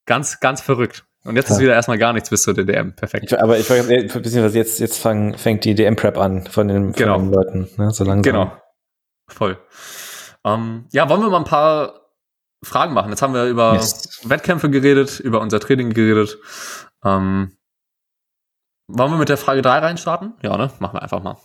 [0.06, 1.06] ganz, ganz verrückt.
[1.26, 1.56] Und jetzt ja.
[1.56, 2.96] ist wieder erstmal gar nichts bis zur DDM.
[2.96, 3.26] Perfekt.
[3.26, 7.18] Ich, aber ich beziehungsweise jetzt, jetzt fang, fängt die DM-Prep an von den, von genau.
[7.18, 7.92] den Leuten, ne?
[7.92, 8.22] So langsam.
[8.22, 8.52] Genau.
[9.28, 9.58] Voll.
[10.46, 12.14] Ähm, ja, wollen wir mal ein paar
[12.64, 13.10] Fragen machen?
[13.10, 14.22] Jetzt haben wir über yes.
[14.24, 16.38] Wettkämpfe geredet, über unser Training geredet.
[17.04, 17.57] Ähm,
[18.88, 20.34] wollen wir mit der Frage 3 reinstarten?
[20.42, 20.72] Ja, ne?
[20.80, 21.38] Machen wir einfach mal.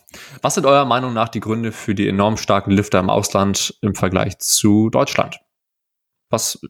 [0.43, 3.95] Was sind eurer Meinung nach die Gründe für die enorm starken Lifter im Ausland im
[3.95, 5.41] Vergleich zu Deutschland?
[6.31, 6.61] Was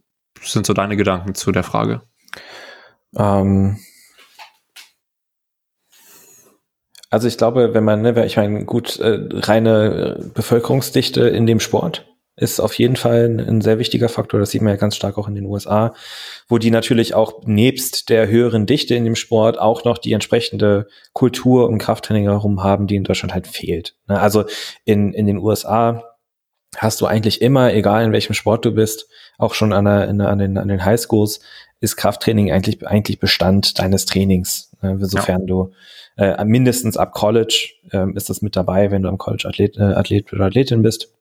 [0.40, 2.02] sind so deine Gedanken zu der Frage?
[3.16, 3.78] Ähm,
[7.10, 12.11] also ich glaube, wenn man, ne, ich meine, gut, äh, reine Bevölkerungsdichte in dem Sport
[12.36, 14.40] ist auf jeden Fall ein, ein, sehr wichtiger Faktor.
[14.40, 15.94] Das sieht man ja ganz stark auch in den USA,
[16.48, 20.86] wo die natürlich auch nebst der höheren Dichte in dem Sport auch noch die entsprechende
[21.12, 23.96] Kultur und Krafttraining herum haben, die in Deutschland halt fehlt.
[24.08, 24.44] Ne, also
[24.84, 26.04] in, in den USA
[26.78, 30.38] hast du eigentlich immer, egal in welchem Sport du bist, auch schon an, der, an,
[30.38, 31.40] den, an den Highschools,
[31.80, 35.46] ist Krafttraining eigentlich, eigentlich Bestand deines Trainings, äh, sofern ja.
[35.46, 35.72] du
[36.16, 39.82] äh, mindestens ab College äh, ist das mit dabei, wenn du am College Athlet, äh,
[39.82, 41.12] Athlet oder Athletin bist.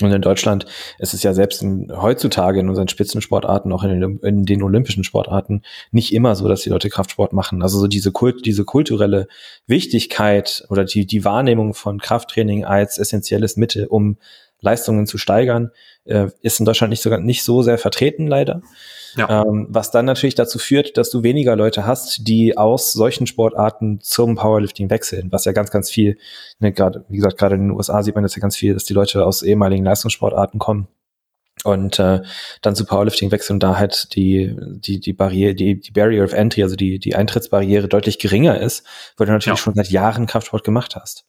[0.00, 0.64] Und in Deutschland
[0.98, 5.02] ist es ja selbst in, heutzutage in unseren Spitzensportarten, auch in den, in den, olympischen
[5.02, 7.62] Sportarten, nicht immer so, dass die Leute Kraftsport machen.
[7.62, 9.26] Also so diese, Kult, diese kulturelle
[9.66, 14.18] Wichtigkeit oder die, die Wahrnehmung von Krafttraining als essentielles Mittel, um
[14.60, 15.70] Leistungen zu steigern,
[16.04, 18.62] äh, ist in Deutschland nicht, sogar, nicht so sehr vertreten, leider.
[19.16, 19.42] Ja.
[19.42, 24.00] Ähm, was dann natürlich dazu führt, dass du weniger Leute hast, die aus solchen Sportarten
[24.00, 26.18] zum Powerlifting wechseln, was ja ganz, ganz viel,
[26.58, 28.84] ne, gerade, wie gesagt, gerade in den USA sieht man das ja ganz viel, dass
[28.84, 30.88] die Leute aus ehemaligen Leistungssportarten kommen
[31.64, 32.20] und äh,
[32.62, 36.32] dann zu Powerlifting wechseln und da halt die die die Barriere die die Barrier of
[36.32, 38.86] Entry also die die Eintrittsbarriere deutlich geringer ist,
[39.16, 39.62] weil du natürlich ja.
[39.62, 41.24] schon seit Jahren Kraftsport gemacht hast.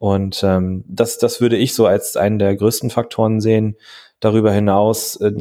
[0.00, 3.76] Und ähm, das, das würde ich so als einen der größten Faktoren sehen.
[4.18, 5.32] Darüber hinaus äh,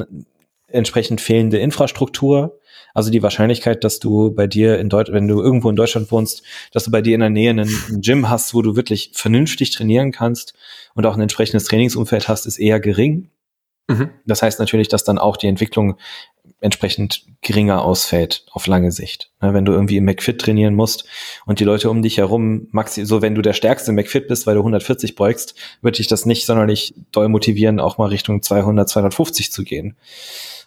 [0.67, 2.59] entsprechend fehlende Infrastruktur.
[2.93, 6.43] Also die Wahrscheinlichkeit, dass du bei dir in Deutschland, wenn du irgendwo in Deutschland wohnst,
[6.73, 9.71] dass du bei dir in der Nähe einen, einen Gym hast, wo du wirklich vernünftig
[9.71, 10.53] trainieren kannst
[10.93, 13.29] und auch ein entsprechendes Trainingsumfeld hast, ist eher gering.
[13.87, 14.09] Mhm.
[14.25, 15.95] Das heißt natürlich, dass dann auch die Entwicklung
[16.61, 19.31] entsprechend geringer ausfällt auf lange Sicht.
[19.41, 21.05] Ne, wenn du irgendwie im McFit trainieren musst
[21.45, 24.55] und die Leute um dich herum, maxi so wenn du der stärkste McFit bist, weil
[24.55, 29.51] du 140 beugst, würde dich das nicht sonderlich doll motivieren, auch mal Richtung 200, 250
[29.51, 29.95] zu gehen.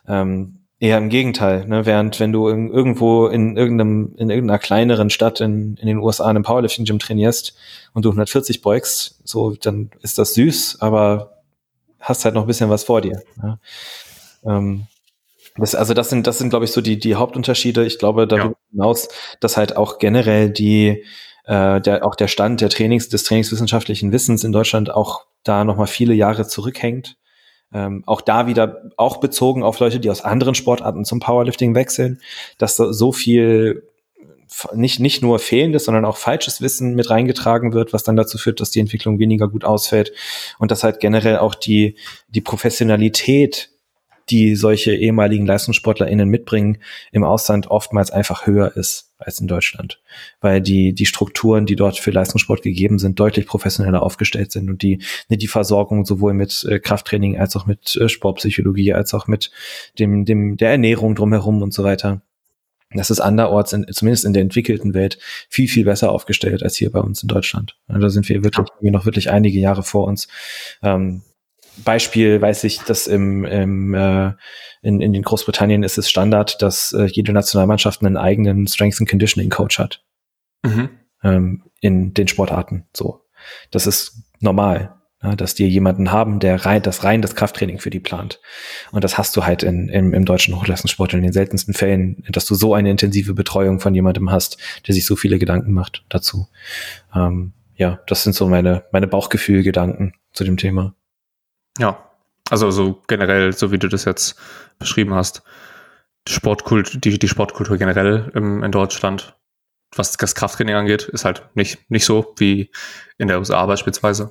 [0.09, 1.86] Ähm, eher im Gegenteil, ne?
[1.86, 6.24] während wenn du in, irgendwo in irgendeinem in irgendeiner kleineren Stadt in, in den USA
[6.24, 7.55] in einem Powerlifting Gym trainierst
[7.93, 11.43] und du 140 beugst, so dann ist das süß, aber
[12.01, 13.22] hast halt noch ein bisschen was vor dir.
[13.40, 13.61] Ne?
[14.45, 14.86] Ähm,
[15.57, 17.84] das, also das sind, das sind, glaube ich, so die, die Hauptunterschiede.
[17.84, 18.70] Ich glaube darüber ja.
[18.70, 19.09] hinaus,
[19.40, 21.05] dass halt auch generell die,
[21.44, 25.88] äh, der, auch der Stand der Trainings, des trainingswissenschaftlichen Wissens in Deutschland auch da nochmal
[25.88, 27.16] viele Jahre zurückhängt.
[27.74, 32.20] Ähm, auch da wieder, auch bezogen auf Leute, die aus anderen Sportarten zum Powerlifting wechseln,
[32.59, 33.88] dass da so viel
[34.74, 38.61] nicht, nicht nur fehlendes, sondern auch falsches Wissen mit reingetragen wird, was dann dazu führt,
[38.61, 40.12] dass die Entwicklung weniger gut ausfällt
[40.59, 41.96] und dass halt generell auch die,
[42.28, 43.70] die Professionalität
[44.30, 46.78] die solche ehemaligen LeistungssportlerInnen mitbringen,
[47.12, 50.00] im Ausland oftmals einfach höher ist als in Deutschland.
[50.40, 54.82] Weil die, die Strukturen, die dort für Leistungssport gegeben sind, deutlich professioneller aufgestellt sind und
[54.82, 59.26] die, ne, die Versorgung sowohl mit äh, Krafttraining als auch mit äh, Sportpsychologie, als auch
[59.26, 59.50] mit
[59.98, 62.22] dem, dem, der Ernährung drumherum und so weiter.
[62.94, 65.18] Das ist anderorts, in, zumindest in der entwickelten Welt,
[65.48, 67.76] viel, viel besser aufgestellt als hier bei uns in Deutschland.
[67.88, 68.90] Da sind wir wirklich ja.
[68.90, 70.28] noch wirklich einige Jahre vor uns.
[70.82, 71.22] Ähm,
[71.78, 74.32] Beispiel weiß ich, dass im, im äh,
[74.82, 79.08] in, in den Großbritannien ist es Standard, dass äh, jede Nationalmannschaft einen eigenen Strength and
[79.08, 80.02] Conditioning Coach hat.
[80.64, 80.90] Mhm.
[81.22, 82.86] Ähm, in den Sportarten.
[82.94, 83.24] So.
[83.70, 87.90] Das ist normal, ja, dass die jemanden haben, der rein, das rein das Krafttraining für
[87.90, 88.40] die plant.
[88.90, 92.44] Und das hast du halt in, im, im deutschen Hochleistungssport in den seltensten Fällen, dass
[92.44, 96.48] du so eine intensive Betreuung von jemandem hast, der sich so viele Gedanken macht dazu.
[97.14, 100.94] Ähm, ja, das sind so meine, meine Bauchgefühlgedanken zu dem Thema.
[101.78, 102.10] Ja,
[102.50, 104.36] also so generell, so wie du das jetzt
[104.78, 105.42] beschrieben hast,
[106.28, 109.36] Sportkult, die, die Sportkultur generell im, in Deutschland,
[109.94, 112.70] was das Krafttraining angeht, ist halt nicht, nicht so wie
[113.18, 114.30] in der USA beispielsweise.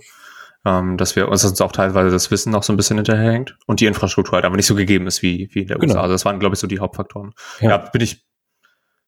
[0.63, 3.87] Ähm, dass wir uns auch teilweise das Wissen noch so ein bisschen hinterherhängt und die
[3.87, 5.93] Infrastruktur halt aber nicht so gegeben ist wie, wie in der genau.
[5.93, 6.01] USA.
[6.01, 7.33] Also das waren, glaube ich, so die Hauptfaktoren.
[7.61, 8.23] Ja, ja bin ich,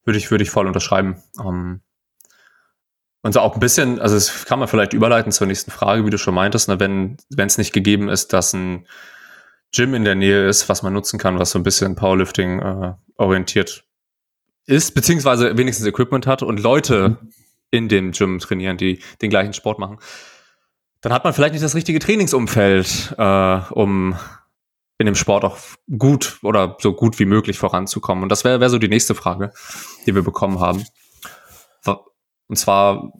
[0.03, 1.21] würde ich, würde ich voll unterschreiben.
[1.39, 1.81] Ähm,
[3.23, 6.09] Und so auch ein bisschen, also das kann man vielleicht überleiten zur nächsten Frage, wie
[6.09, 8.85] du schon meintest, ne, wenn wenn es nicht gegeben ist, dass ein
[9.73, 12.93] Gym in der Nähe ist, was man nutzen kann, was so ein bisschen Powerlifting äh,
[13.17, 13.85] orientiert
[14.65, 17.29] ist, beziehungsweise wenigstens Equipment hat und Leute mhm.
[17.71, 19.99] in dem Gym trainieren, die den gleichen Sport machen,
[21.01, 24.17] dann hat man vielleicht nicht das richtige Trainingsumfeld, äh, um
[24.97, 25.57] in dem Sport auch
[25.97, 28.23] gut oder so gut wie möglich voranzukommen.
[28.23, 29.51] Und das wäre wär so die nächste Frage,
[30.05, 30.85] die wir bekommen haben.
[32.53, 33.13] Und zwar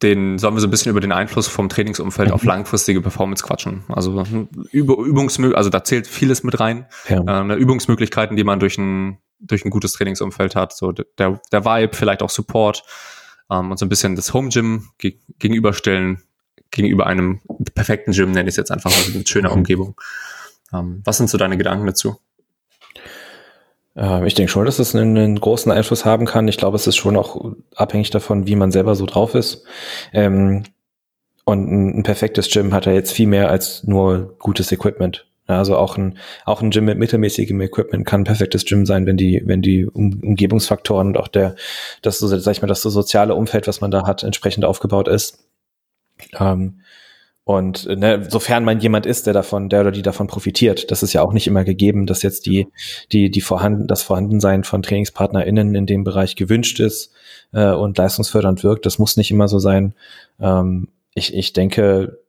[0.00, 2.34] den sollen wir so ein bisschen über den Einfluss vom Trainingsumfeld mhm.
[2.34, 3.82] auf langfristige Performance quatschen.
[3.88, 4.22] Also
[4.72, 6.86] Üb Übungsmö also da zählt vieles mit rein.
[7.08, 7.42] Ja.
[7.42, 10.72] Äh, Übungsmöglichkeiten, die man durch ein durch ein gutes Trainingsumfeld hat.
[10.72, 12.84] So der der Vibe, vielleicht auch Support
[13.50, 16.22] ähm, und so ein bisschen das Home Gym ge gegenüberstellen
[16.70, 17.40] gegenüber einem
[17.74, 19.56] perfekten Gym nenne ich es jetzt einfach also mit schöner mhm.
[19.56, 20.00] Umgebung.
[20.72, 22.18] Ähm, was sind so deine Gedanken dazu?
[23.96, 26.48] Ähm, ich denke schon, dass es einen, großen Einfluss haben kann.
[26.48, 29.64] Ich glaube, es ist schon auch abhängig davon, wie man selber so drauf ist.
[30.12, 30.64] Ähm,
[31.44, 35.26] und ein, perfektes Gym hat ja jetzt viel mehr als nur gutes Equipment.
[35.48, 39.16] Also auch ein, auch ein Gym mit mittelmäßigem Equipment kann ein perfektes Gym sein, wenn
[39.16, 41.56] die, wenn die um, Umgebungsfaktoren und auch der,
[42.00, 45.44] das sag ich mal, das so soziale Umfeld, was man da hat, entsprechend aufgebaut ist.
[46.38, 46.80] Ähm,
[47.44, 51.12] und ne, sofern man jemand ist, der davon, der oder die davon profitiert, das ist
[51.12, 52.68] ja auch nicht immer gegeben, dass jetzt die,
[53.10, 57.12] die, die vorhanden, das Vorhandensein von TrainingspartnerInnen in dem Bereich gewünscht ist
[57.52, 58.86] äh, und leistungsfördernd wirkt.
[58.86, 59.94] Das muss nicht immer so sein.
[60.40, 62.21] Ähm, ich, ich denke,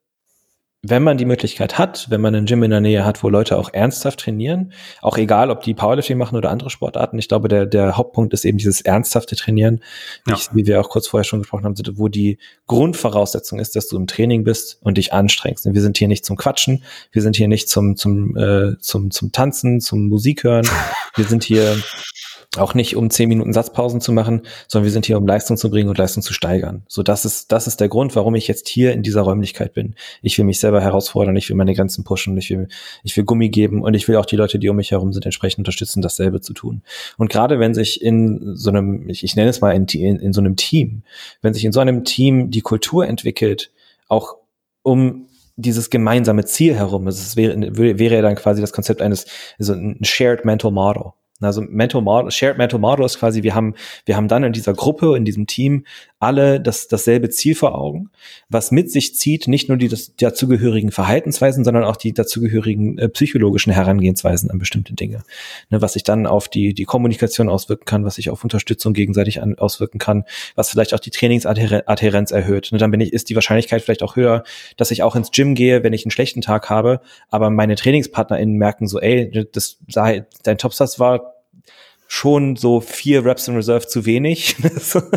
[0.85, 3.57] wenn man die Möglichkeit hat, wenn man ein Gym in der Nähe hat, wo Leute
[3.57, 7.65] auch ernsthaft trainieren, auch egal, ob die Powerlifting machen oder andere Sportarten, ich glaube, der,
[7.65, 9.81] der Hauptpunkt ist eben dieses ernsthafte Trainieren,
[10.27, 10.35] ja.
[10.35, 13.95] ich, wie wir auch kurz vorher schon gesprochen haben, wo die Grundvoraussetzung ist, dass du
[13.95, 15.65] im Training bist und dich anstrengst.
[15.65, 19.31] wir sind hier nicht zum Quatschen, wir sind hier nicht zum, zum, äh, zum, zum
[19.31, 20.67] Tanzen, zum Musik hören,
[21.15, 21.77] wir sind hier
[22.57, 25.69] auch nicht um zehn Minuten Satzpausen zu machen, sondern wir sind hier, um Leistung zu
[25.69, 26.83] bringen und Leistung zu steigern.
[26.87, 29.95] So, das ist, das ist der Grund, warum ich jetzt hier in dieser Räumlichkeit bin.
[30.21, 32.67] Ich will mich selber herausfordern, ich will meine Grenzen pushen, ich will,
[33.03, 35.25] ich will Gummi geben und ich will auch die Leute, die um mich herum sind,
[35.25, 36.83] entsprechend unterstützen, dasselbe zu tun.
[37.17, 40.33] Und gerade wenn sich in so einem, ich, ich nenne es mal in, in, in
[40.33, 41.03] so einem Team,
[41.41, 43.71] wenn sich in so einem Team die Kultur entwickelt,
[44.07, 44.35] auch
[44.83, 47.07] um dieses gemeinsame Ziel herum.
[47.07, 49.25] Es wäre, wäre ja dann quasi das Konzept eines,
[49.59, 51.13] so ein Shared Mental Model.
[51.45, 53.75] Also Mental Model, Shared Mental Model ist quasi, wir haben,
[54.05, 55.85] wir haben dann in dieser Gruppe, in diesem Team
[56.23, 58.09] alle das, dasselbe Ziel vor Augen,
[58.49, 63.09] was mit sich zieht, nicht nur die das, dazugehörigen Verhaltensweisen, sondern auch die dazugehörigen äh,
[63.09, 65.23] psychologischen Herangehensweisen an bestimmte Dinge.
[65.69, 69.41] Ne, was sich dann auf die, die Kommunikation auswirken kann, was sich auf Unterstützung gegenseitig
[69.41, 70.23] an, auswirken kann,
[70.55, 72.69] was vielleicht auch die Trainingsadhärenz erhöht.
[72.71, 74.43] Ne, dann bin ich, ist die Wahrscheinlichkeit vielleicht auch höher,
[74.77, 78.55] dass ich auch ins Gym gehe, wenn ich einen schlechten Tag habe, aber meine TrainingspartnerInnen
[78.55, 81.32] merken so, ey, das, dein Topsatz war
[82.13, 84.55] schon so vier Reps in Reserve zu wenig.
[84.61, 85.09] solltest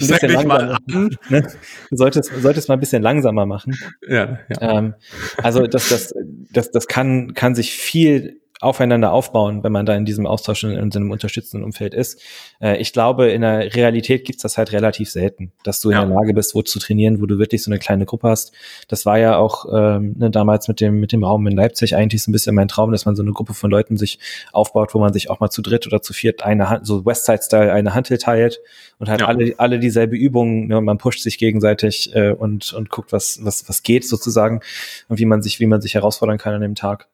[0.00, 1.18] ein bisschen langsamer machen.
[1.28, 1.46] Ne?
[1.90, 3.76] Solltest, solltest mal ein bisschen langsamer machen.
[4.08, 4.78] Ja, ja.
[4.78, 4.94] Ähm,
[5.36, 6.14] also das, das,
[6.50, 10.72] das, das kann, kann sich viel aufeinander aufbauen, wenn man da in diesem Austausch und
[10.72, 12.20] in so einem unterstützenden Umfeld ist.
[12.60, 16.02] Äh, ich glaube, in der Realität gibt's das halt relativ selten, dass du ja.
[16.02, 18.52] in der Lage bist, wo zu trainieren, wo du wirklich so eine kleine Gruppe hast.
[18.88, 22.22] Das war ja auch ähm, ne, damals mit dem, mit dem Raum in Leipzig eigentlich
[22.22, 24.20] so ein bisschen mein Traum, dass man so eine Gruppe von Leuten sich
[24.52, 27.72] aufbaut, wo man sich auch mal zu dritt oder zu viert eine Hand, so Westside-Style
[27.72, 28.60] eine Hantel teilt
[28.98, 29.26] und halt ja.
[29.26, 33.40] alle, alle dieselbe Übungen, ne, und man pusht sich gegenseitig äh, und, und guckt, was,
[33.42, 34.60] was, was geht sozusagen
[35.08, 37.08] und wie man sich, wie man sich herausfordern kann an dem Tag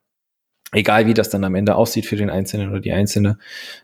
[0.71, 3.37] egal wie das dann am Ende aussieht für den Einzelnen oder die Einzelne.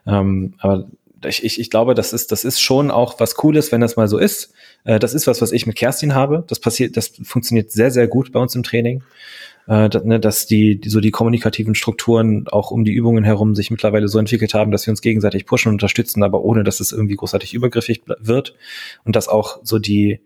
[0.05, 0.88] Ähm, aber
[1.25, 4.07] ich, ich, ich glaube, das ist, das ist schon auch was Cooles, wenn das mal
[4.07, 4.53] so ist.
[4.83, 6.43] Äh, das ist was, was ich mit Kerstin habe.
[6.47, 9.03] Das passiert, das funktioniert sehr, sehr gut bei uns im Training.
[9.67, 13.55] Äh, dass, ne, dass die, die, so die kommunikativen Strukturen auch um die Übungen herum
[13.55, 16.79] sich mittlerweile so entwickelt haben, dass wir uns gegenseitig pushen und unterstützen, aber ohne, dass
[16.79, 18.55] es irgendwie großartig übergriffig wird.
[19.03, 20.21] Und dass auch so die,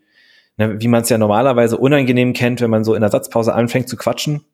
[0.58, 3.88] ne, wie man es ja normalerweise unangenehm kennt, wenn man so in der Satzpause anfängt
[3.88, 4.44] zu quatschen,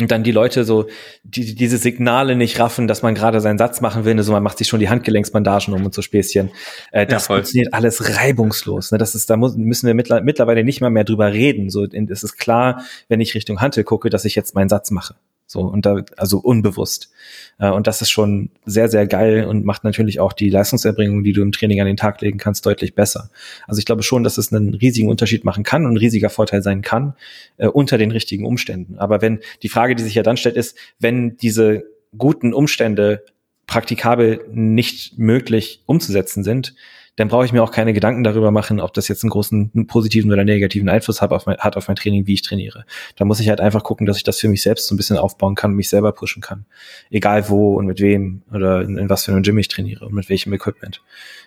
[0.00, 0.86] und dann die Leute so
[1.24, 4.42] die, diese Signale nicht raffen, dass man gerade seinen Satz machen will, ne, so man
[4.42, 6.50] macht sich schon die Handgelenksbandagen um und so Späßchen.
[6.92, 8.92] Äh, das ja, funktioniert alles reibungslos.
[8.92, 8.98] Ne?
[8.98, 11.70] Das ist, da muss, müssen wir mittlerweile nicht mal mehr drüber reden.
[11.70, 15.14] So, es ist klar, wenn ich Richtung Hantel gucke, dass ich jetzt meinen Satz mache.
[15.50, 17.10] So, und da, also unbewusst.
[17.58, 21.32] Äh, und das ist schon sehr, sehr geil und macht natürlich auch die Leistungserbringung, die
[21.32, 23.30] du im Training an den Tag legen kannst, deutlich besser.
[23.66, 26.62] Also ich glaube schon, dass es einen riesigen Unterschied machen kann und ein riesiger Vorteil
[26.62, 27.14] sein kann,
[27.56, 28.98] äh, unter den richtigen Umständen.
[28.98, 31.84] Aber wenn, die Frage, die sich ja dann stellt, ist, wenn diese
[32.16, 33.24] guten Umstände
[33.66, 36.74] praktikabel nicht möglich umzusetzen sind,
[37.18, 39.86] dann brauche ich mir auch keine Gedanken darüber machen, ob das jetzt einen großen einen
[39.88, 42.84] positiven oder negativen Einfluss hat auf, mein, hat auf mein Training, wie ich trainiere.
[43.16, 45.16] Da muss ich halt einfach gucken, dass ich das für mich selbst so ein bisschen
[45.16, 46.64] aufbauen kann, mich selber pushen kann.
[47.10, 50.14] Egal wo und mit wem oder in, in was für einem Gym ich trainiere und
[50.14, 51.02] mit welchem Equipment.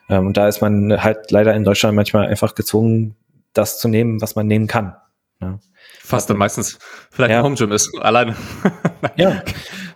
[0.09, 3.15] Ähm, und da ist man halt leider in Deutschland manchmal einfach gezwungen,
[3.53, 4.95] das zu nehmen, was man nehmen kann.
[5.41, 5.59] Ja.
[5.99, 6.77] Fast dann meistens
[7.09, 7.39] vielleicht ja.
[7.39, 8.35] ein Home Gym ist, alleine.
[9.17, 9.43] ja.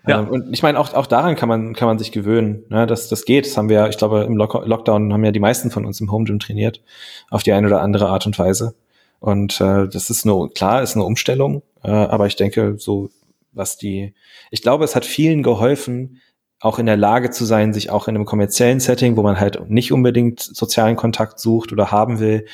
[0.08, 0.20] Ja.
[0.20, 3.26] Und ich meine, auch, auch daran kann man, kann man sich gewöhnen, ne, dass das
[3.26, 3.46] geht.
[3.46, 6.12] Das haben wir, ich glaube, im Lock Lockdown haben ja die meisten von uns im
[6.12, 6.82] Home Gym trainiert,
[7.30, 8.76] auf die eine oder andere Art und Weise.
[9.20, 13.10] Und äh, das ist nur, klar, ist eine Umstellung, äh, aber ich denke, so
[13.52, 14.14] was die,
[14.52, 16.22] ich glaube, es hat vielen geholfen,
[16.66, 19.70] auch in der Lage zu sein, sich auch in einem kommerziellen Setting, wo man halt
[19.70, 22.48] nicht unbedingt sozialen Kontakt sucht oder haben will,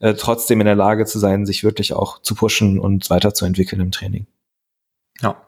[0.00, 3.90] äh, trotzdem in der Lage zu sein, sich wirklich auch zu pushen und weiterzuentwickeln im
[3.90, 4.26] Training.
[5.22, 5.40] Ja.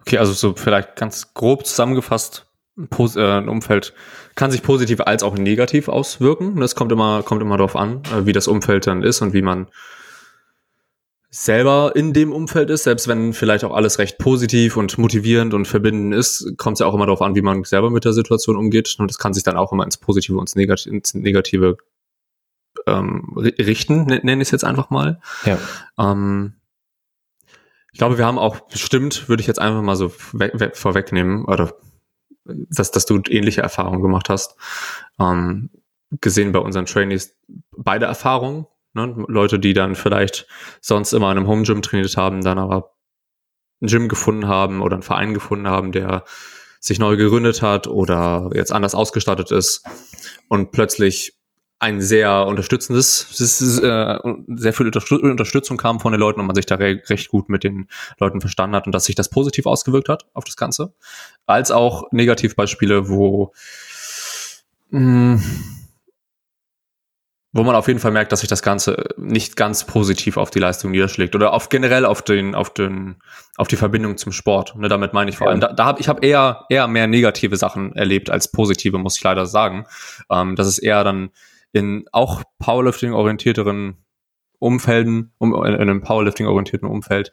[0.00, 2.46] Okay, also so vielleicht ganz grob zusammengefasst,
[2.76, 3.94] äh, ein Umfeld
[4.34, 6.58] kann sich positiv als auch negativ auswirken.
[6.60, 9.42] Das kommt immer, kommt immer darauf an, äh, wie das Umfeld dann ist und wie
[9.42, 9.68] man
[11.30, 15.66] selber in dem Umfeld ist, selbst wenn vielleicht auch alles recht positiv und motivierend und
[15.66, 18.56] verbindend ist, kommt es ja auch immer darauf an, wie man selber mit der Situation
[18.56, 18.96] umgeht.
[18.98, 21.76] Und das kann sich dann auch immer ins Positive und ins Negative,
[22.86, 25.20] ähm, richten, nenne ich es jetzt einfach mal.
[25.44, 25.58] Ja.
[25.98, 26.54] Ähm,
[27.92, 31.74] ich glaube, wir haben auch bestimmt, würde ich jetzt einfach mal so vorwegnehmen, oder
[32.44, 34.56] dass, dass du ähnliche Erfahrungen gemacht hast,
[35.18, 35.70] ähm,
[36.20, 37.36] gesehen bei unseren Trainees
[37.76, 38.66] beide Erfahrungen.
[39.06, 39.24] Ne?
[39.28, 40.46] Leute, die dann vielleicht
[40.80, 42.94] sonst immer in einem Home Gym trainiert haben, dann aber
[43.80, 46.24] ein Gym gefunden haben oder einen Verein gefunden haben, der
[46.80, 49.84] sich neu gegründet hat oder jetzt anders ausgestattet ist
[50.48, 51.38] und plötzlich
[51.80, 53.40] ein sehr unterstützendes,
[53.82, 54.18] äh,
[54.48, 57.62] sehr viel Unterstützung kam von den Leuten und man sich da re recht gut mit
[57.62, 57.88] den
[58.18, 60.92] Leuten verstanden hat und dass sich das positiv ausgewirkt hat auf das Ganze.
[61.46, 63.52] Als auch Negativbeispiele, wo,
[64.90, 65.42] mh, mm,
[67.58, 70.60] wo man auf jeden Fall merkt, dass sich das Ganze nicht ganz positiv auf die
[70.60, 73.16] Leistung niederschlägt oder auf generell auf den, auf den,
[73.56, 74.76] auf die Verbindung zum Sport.
[74.76, 77.56] Ne, damit meine ich vor allem, da, da habe ich habe eher eher mehr negative
[77.56, 79.86] Sachen erlebt als positive, muss ich leider sagen.
[80.30, 81.30] Ähm, das ist eher dann
[81.72, 84.04] in auch Powerlifting-orientierteren
[84.60, 87.32] Umfelden, um, in einem Powerlifting-orientierten Umfeld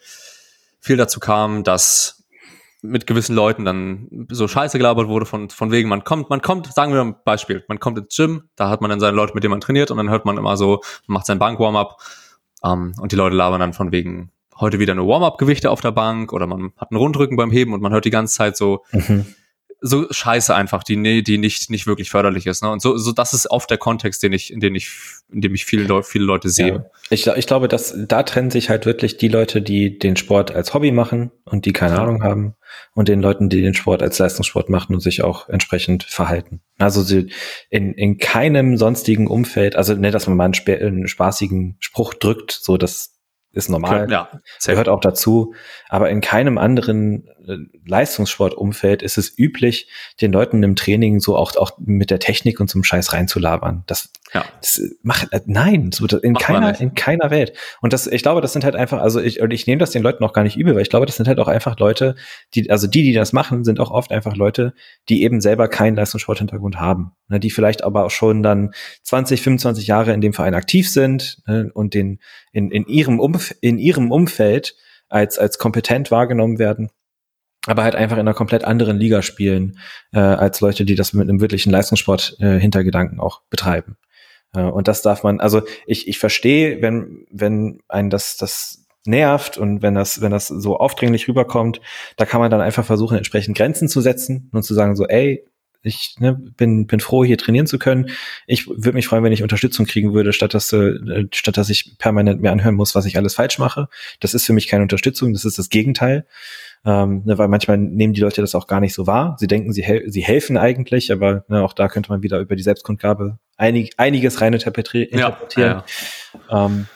[0.79, 2.24] viel dazu kam, dass
[2.89, 6.71] mit gewissen Leuten dann so Scheiße gelabert wurde von, von wegen, man kommt, man kommt,
[6.73, 9.43] sagen wir ein Beispiel, man kommt ins Gym, da hat man dann seine Leute, mit
[9.43, 11.97] denen man trainiert und dann hört man immer so, man macht sein Bank-Warm-Up
[12.63, 16.31] ähm, und die Leute labern dann von wegen, heute wieder eine Warm-Up-Gewichte auf der Bank
[16.31, 19.25] oder man hat einen Rundrücken beim Heben und man hört die ganze Zeit so, mhm
[19.81, 22.63] so Scheiße einfach, die nee, die nicht nicht wirklich förderlich ist.
[22.63, 22.71] Ne?
[22.71, 24.89] Und so, so das ist oft der Kontext, den ich, in dem ich,
[25.31, 26.67] in dem ich viele, viele Leute sehe.
[26.67, 26.85] Ja.
[27.09, 30.73] Ich, ich glaube, dass da trennen sich halt wirklich die Leute, die den Sport als
[30.73, 32.55] Hobby machen und die keine Ahnung haben,
[32.93, 36.61] und den Leuten, die den Sport als Leistungssport machen und sich auch entsprechend verhalten.
[36.77, 37.31] Also sie
[37.69, 42.51] in, in keinem sonstigen Umfeld, also ne, dass man mal einen, einen spaßigen Spruch drückt,
[42.51, 43.15] so dass
[43.55, 44.29] ist normal, ja,
[44.65, 45.53] gehört auch dazu.
[45.87, 47.29] Aber in keinem anderen
[47.85, 49.89] Leistungssportumfeld ist es üblich,
[50.21, 53.83] den Leuten im Training so auch, auch mit der Technik und zum Scheiß reinzulabern.
[53.87, 54.45] Das, ja.
[54.61, 57.53] das macht, äh, nein, so, in macht keiner, in keiner Welt.
[57.81, 60.03] Und das, ich glaube, das sind halt einfach, also ich, und ich nehme das den
[60.03, 62.15] Leuten auch gar nicht übel, weil ich glaube, das sind halt auch einfach Leute,
[62.53, 64.73] die, also die, die das machen, sind auch oft einfach Leute,
[65.09, 67.11] die eben selber keinen Leistungssporthintergrund haben.
[67.27, 68.71] Ne, die vielleicht aber auch schon dann
[69.01, 72.19] 20, 25 Jahre in dem Verein aktiv sind ne, und den
[72.51, 74.75] in, in ihrem Umf in ihrem Umfeld
[75.09, 76.91] als, als kompetent wahrgenommen werden
[77.65, 79.79] aber halt einfach in einer komplett anderen Liga spielen,
[80.13, 83.97] äh, als Leute, die das mit einem wirklichen Leistungssport äh, Hintergedanken auch betreiben.
[84.53, 89.57] Äh, und das darf man, also ich, ich verstehe, wenn, wenn ein das, das nervt
[89.57, 91.79] und wenn das, wenn das so aufdringlich rüberkommt,
[92.17, 95.45] da kann man dann einfach versuchen, entsprechend Grenzen zu setzen und zu sagen so, ey,
[95.85, 98.09] ich ne, bin, bin froh, hier trainieren zu können.
[98.47, 101.99] Ich würde mich freuen, wenn ich Unterstützung kriegen würde, statt dass, äh, statt dass ich
[101.99, 103.87] permanent mir anhören muss, was ich alles falsch mache.
[104.19, 106.25] Das ist für mich keine Unterstützung, das ist das Gegenteil
[106.83, 109.35] ähm, ne, weil manchmal nehmen die Leute das auch gar nicht so wahr.
[109.39, 112.55] Sie denken, sie, hel sie helfen eigentlich, aber ne, auch da könnte man wieder über
[112.55, 115.17] die Selbstkundgabe einig einiges rein interpretieren.
[115.17, 115.83] Ja, ja,
[116.49, 116.65] ja.
[116.65, 116.87] Ähm,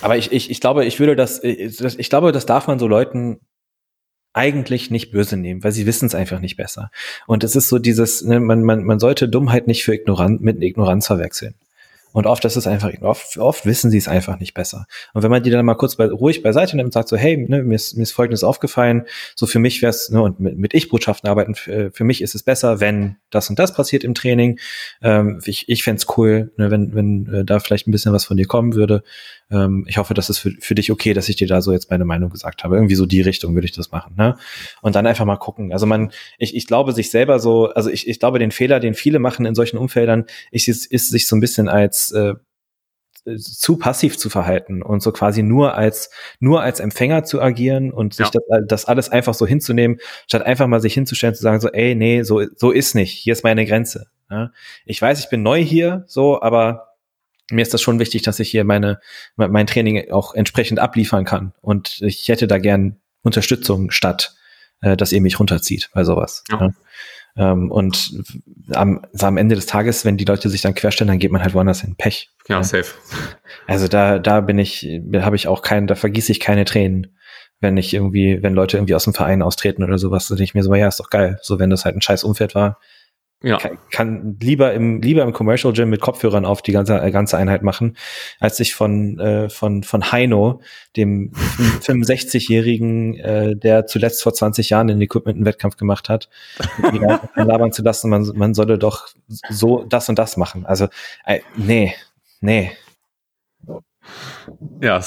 [0.00, 2.86] aber ich, ich, ich glaube, ich würde das, äh, ich glaube, das darf man so
[2.86, 3.40] Leuten
[4.32, 6.90] eigentlich nicht böse nehmen, weil sie wissen es einfach nicht besser.
[7.26, 10.62] Und es ist so dieses, ne, man, man, man sollte Dummheit nicht für Ignoranz mit
[10.62, 11.54] Ignoranz verwechseln.
[12.18, 14.88] Und oft ist es einfach, oft, oft wissen sie es einfach nicht besser.
[15.14, 17.36] Und wenn man die dann mal kurz bei, ruhig beiseite nimmt und sagt so, hey,
[17.36, 19.04] ne, mir, ist, mir ist Folgendes aufgefallen,
[19.36, 22.34] so für mich wäre es, ne, und mit, mit Ich-Botschaften arbeiten, für, für mich ist
[22.34, 24.58] es besser, wenn das und das passiert im Training.
[25.00, 28.36] Ähm, ich ich fände cool, ne, wenn, wenn äh, da vielleicht ein bisschen was von
[28.36, 29.04] dir kommen würde.
[29.50, 31.90] Ähm, ich hoffe, das ist für, für dich okay, dass ich dir da so jetzt
[31.90, 32.76] meine Meinung gesagt habe.
[32.76, 34.14] Irgendwie so die Richtung würde ich das machen.
[34.16, 34.36] Ne?
[34.82, 35.72] Und dann einfach mal gucken.
[35.72, 38.94] Also man, ich, ich glaube sich selber so, also ich, ich glaube, den Fehler, den
[38.94, 42.34] viele machen in solchen Umfeldern, ist, ist, ist sich so ein bisschen als äh,
[43.36, 48.14] zu passiv zu verhalten und so quasi nur als nur als Empfänger zu agieren und
[48.14, 48.40] sich ja.
[48.48, 51.94] das, das, alles einfach so hinzunehmen, statt einfach mal sich hinzustellen zu sagen so, ey,
[51.94, 54.06] nee, so so ist nicht, hier ist meine Grenze.
[54.30, 54.52] Ja?
[54.84, 56.88] Ich weiß, ich bin neu hier, so, aber
[57.50, 59.00] mir ist das schon wichtig, dass ich hier meine,
[59.36, 61.54] mein Training auch entsprechend abliefern kann.
[61.60, 64.34] Und ich hätte da gern Unterstützung statt,
[64.80, 66.44] äh, dass ihr mich runterzieht bei sowas.
[66.50, 66.60] Ja.
[66.60, 66.70] Ja.
[67.38, 68.24] Ähm, und
[68.70, 71.42] am, also am Ende des Tages, wenn die Leute sich dann querstellen, dann geht man
[71.42, 71.94] halt woanders hin.
[71.96, 72.30] Pech.
[72.48, 72.62] Ja, ja.
[72.62, 72.94] safe.
[73.66, 77.08] Also da, da bin ich, habe ich auch keinen, da vergieße ich keine Tränen
[77.60, 80.54] wenn ich irgendwie, wenn Leute irgendwie aus dem Verein austreten oder sowas, dann denke ich
[80.54, 81.38] mir so, ja, ist doch geil.
[81.42, 82.78] So, wenn das halt ein scheiß Umfeld war,
[83.42, 83.56] ja.
[83.58, 87.36] Kann, kann, lieber im lieber im Commercial Gym mit Kopfhörern auf die ganze äh, ganze
[87.36, 87.96] Einheit machen,
[88.40, 90.60] als sich von äh, von von Heino,
[90.96, 91.30] dem
[91.82, 96.28] 65-jährigen, äh, der zuletzt vor 20 Jahren in Equipment einen Wettkampf gemacht hat,
[97.36, 99.06] labern zu lassen, man man solle doch
[99.48, 100.66] so das und das machen.
[100.66, 100.88] Also
[101.24, 101.94] äh, nee,
[102.40, 102.72] nee.
[104.80, 105.00] Ja,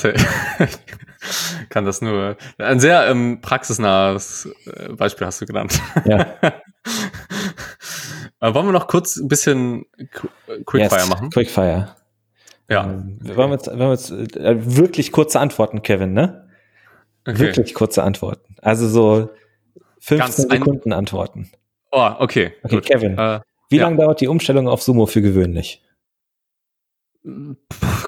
[1.69, 5.81] kann das nur ein sehr ähm, praxisnahes äh, Beispiel hast du genannt.
[6.05, 6.35] Ja.
[8.41, 9.85] Äh, wollen wir noch kurz ein bisschen
[10.65, 11.29] Quickfire yes, machen?
[11.29, 11.95] Quickfire.
[12.69, 12.85] Ja.
[12.85, 16.49] Ähm, wollen wir jetzt, wollen wir jetzt äh, wirklich kurze Antworten, Kevin, ne?
[17.27, 17.39] Okay.
[17.39, 18.55] Wirklich kurze Antworten.
[18.61, 19.29] Also so
[19.99, 21.51] 15 Ganz Sekunden Antworten.
[21.91, 22.53] Oh, okay.
[22.63, 22.85] Okay, gut.
[22.85, 23.17] Kevin.
[23.17, 23.83] Äh, wie ja.
[23.83, 25.83] lange dauert die Umstellung auf Sumo für gewöhnlich?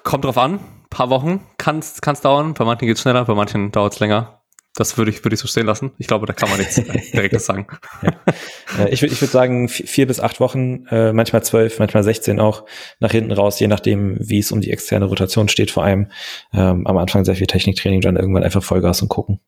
[0.04, 0.56] Kommt drauf an.
[0.56, 2.56] Ein paar Wochen kann es dauern.
[2.56, 4.43] Bei manchen geht es schneller, bei manchen dauert es länger.
[4.76, 5.92] Das würde ich, würde ich so stehen lassen.
[6.00, 6.76] Ich glaube, da kann man nichts
[7.12, 7.68] Direktes sagen.
[8.76, 8.88] Ja.
[8.88, 12.66] Ich würde ich würde sagen, vier bis acht Wochen, äh, manchmal zwölf, manchmal 16 auch
[13.00, 16.10] nach hinten raus, je nachdem, wie es um die externe Rotation steht, vor allem
[16.54, 19.40] ähm, am Anfang sehr viel Techniktraining, dann irgendwann einfach Vollgas und gucken.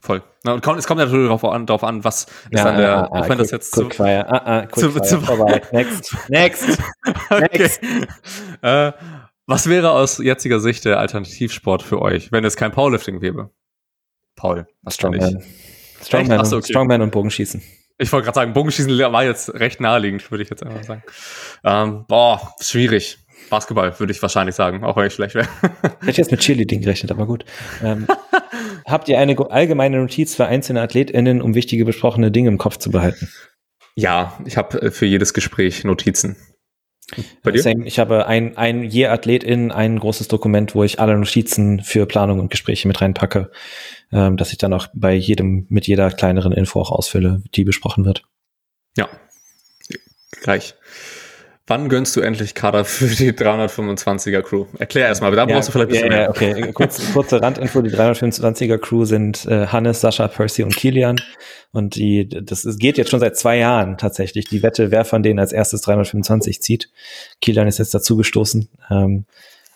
[0.00, 0.22] Voll.
[0.44, 3.20] Na, und es kommt natürlich darauf an, darauf an was ist ja, an der, ah,
[3.20, 4.26] auch wenn das jetzt quick zu, fire.
[4.28, 5.02] Ah, ah, quick zu, fire.
[5.02, 5.62] zu vorbei.
[5.72, 6.78] Next, next,
[7.30, 7.48] okay.
[7.50, 7.82] next.
[8.60, 8.92] Äh,
[9.46, 13.50] was wäre aus jetziger Sicht der Alternativsport für euch, wenn es kein Powerlifting gäbe?
[14.44, 15.42] Paul, was Strongman.
[16.02, 16.66] Strongman, Achso, okay.
[16.66, 17.62] Strongman und Bogenschießen.
[17.96, 21.02] Ich wollte gerade sagen, Bogenschießen war jetzt recht naheliegend, würde ich jetzt einfach sagen.
[21.64, 23.16] Ähm, boah, schwierig.
[23.48, 25.48] Basketball würde ich wahrscheinlich sagen, auch wenn ich schlecht wäre.
[26.04, 27.46] Hätte jetzt mit Cheerleading gerechnet, aber gut.
[27.82, 28.06] Ähm,
[28.84, 32.90] habt ihr eine allgemeine Notiz für einzelne AthletInnen, um wichtige besprochene Dinge im Kopf zu
[32.90, 33.30] behalten?
[33.94, 36.36] Ja, ich habe äh, für jedes Gespräch Notizen.
[37.42, 37.62] Bei dir?
[37.62, 37.86] Same.
[37.86, 42.40] Ich habe ein, ein je Athletin ein großes Dokument, wo ich alle Notizen für Planung
[42.40, 43.50] und Gespräche mit reinpacke
[44.14, 48.04] ähm, dass ich dann auch bei jedem, mit jeder kleineren Info auch ausfülle, die besprochen
[48.04, 48.22] wird.
[48.96, 49.08] Ja,
[50.40, 50.74] gleich.
[51.66, 54.66] Wann gönnst du endlich Kader für die 325er Crew?
[54.78, 56.30] Erklär erstmal, da brauchst du vielleicht ein bisschen ja, mehr.
[56.30, 61.16] Okay, Kurz, kurze Randinfo, die 325er Crew sind äh, Hannes, Sascha, Percy und Kilian.
[61.72, 64.44] Und die, das geht jetzt schon seit zwei Jahren tatsächlich.
[64.44, 66.90] Die Wette, wer von denen als erstes 325 zieht.
[67.40, 68.68] Kilian ist jetzt dazugestoßen.
[68.90, 69.24] Ähm,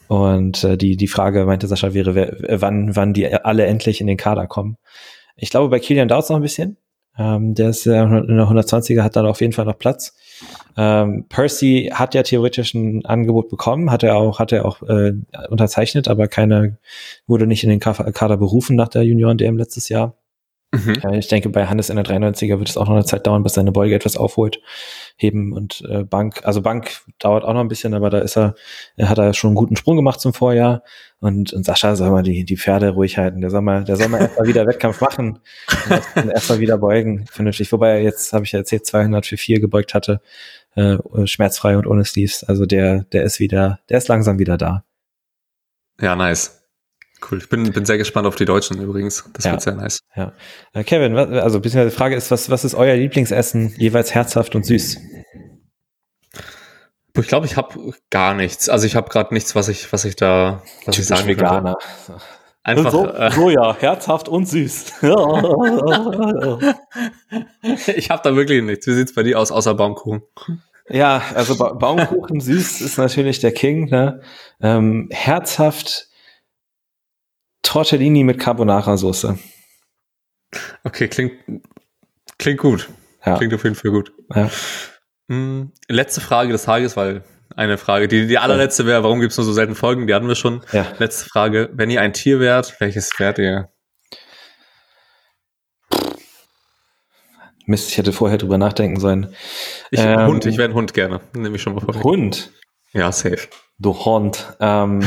[0.08, 4.06] und äh, die, die Frage, meinte Sascha, wäre, wer, wann, wann die alle endlich in
[4.06, 4.76] den Kader kommen.
[5.36, 6.78] Ich glaube, bei Kilian dauert es noch ein bisschen.
[7.18, 10.14] Ähm, der ist ja in der 120er, hat dann auf jeden Fall noch Platz.
[10.76, 15.12] Ähm, Percy hat ja theoretisch ein Angebot bekommen, hat er auch, hat er auch äh,
[15.48, 16.78] unterzeichnet, aber keiner
[17.26, 20.14] wurde nicht in den Kader berufen nach der Junioren-DM letztes Jahr.
[20.70, 21.14] Mhm.
[21.14, 23.54] Ich denke, bei Hannes in der 93er wird es auch noch eine Zeit dauern, bis
[23.54, 24.60] seine Beuge etwas aufholt.
[25.16, 28.54] Heben und äh, Bank, also Bank dauert auch noch ein bisschen, aber da ist er,
[28.96, 30.82] er hat er schon einen guten Sprung gemacht zum Vorjahr.
[31.20, 33.40] Und, und Sascha soll mal die, die Pferde ruhig halten.
[33.40, 35.38] Der soll mal, der soll mal erstmal wieder Wettkampf machen
[36.14, 37.72] und erstmal wieder beugen, vernünftig.
[37.72, 40.20] Wobei er jetzt, habe ich ja erzählt, 200 für 4 gebeugt hatte,
[40.74, 42.44] äh, schmerzfrei und ohne Sleeves.
[42.44, 44.84] Also der, der ist wieder, der ist langsam wieder da.
[46.00, 46.57] Ja, nice.
[47.20, 47.38] Cool.
[47.38, 49.28] Ich bin, bin sehr gespannt auf die Deutschen übrigens.
[49.32, 49.52] Das ja.
[49.52, 50.00] wird sehr nice.
[50.14, 50.32] Ja.
[50.72, 54.64] Äh, Kevin, also beziehungsweise die Frage ist, was, was ist euer Lieblingsessen, jeweils herzhaft und
[54.64, 54.98] süß?
[57.16, 58.68] Ich glaube, ich habe gar nichts.
[58.68, 61.76] Also ich habe gerade nichts, was ich, was ich da, was Typisch ich sagen Veganer.
[62.06, 62.22] Könnte.
[62.62, 64.92] Einfach so, äh, so ja, herzhaft und süß.
[67.96, 68.86] ich habe da wirklich nichts.
[68.86, 70.22] Wie sieht's bei dir aus, außer Baumkuchen?
[70.90, 73.88] Ja, also ba Baumkuchen süß ist natürlich der King.
[73.88, 74.20] Ne?
[74.60, 76.07] Ähm, herzhaft
[77.62, 79.38] Tortellini mit Carbonara-Soße.
[80.84, 81.32] Okay, klingt,
[82.38, 82.88] klingt gut.
[83.24, 83.36] Ja.
[83.36, 84.12] Klingt auf jeden Fall gut.
[84.34, 84.50] Ja.
[85.28, 88.08] Hm, letzte Frage des Tages, weil eine Frage.
[88.08, 90.06] Die, die allerletzte wäre, warum gibt es nur so selten Folgen?
[90.06, 90.62] Die hatten wir schon.
[90.72, 90.86] Ja.
[90.98, 91.70] Letzte Frage.
[91.72, 93.70] Wenn ihr ein Tier wärt, welches wärt ihr?
[97.66, 99.34] Mist, ich hätte vorher drüber nachdenken sollen.
[99.90, 101.20] Ich ähm, Hund, ich wäre ein Hund gerne.
[101.34, 102.02] Nehme ich schon mal vor.
[102.02, 102.50] Hund?
[102.92, 103.48] Ja, safe.
[103.78, 104.56] Du Hund.
[104.60, 105.00] Ähm,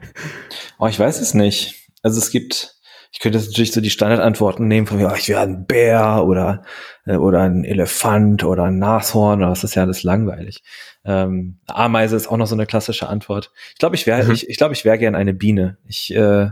[0.78, 1.88] oh, ich weiß es nicht.
[2.02, 2.76] Also es gibt,
[3.12, 6.24] ich könnte jetzt natürlich so die Standardantworten nehmen von mir, oh, ich wäre ein Bär
[6.24, 6.62] oder,
[7.06, 10.62] äh, oder ein Elefant oder ein Nashorn, aber das ist ja alles langweilig.
[11.04, 13.50] Ähm, Ameise ist auch noch so eine klassische Antwort.
[13.72, 14.32] Ich glaube, ich wäre, mhm.
[14.32, 15.78] ich, ich glaube, ich wäre gern eine Biene.
[15.88, 16.50] Ich, äh,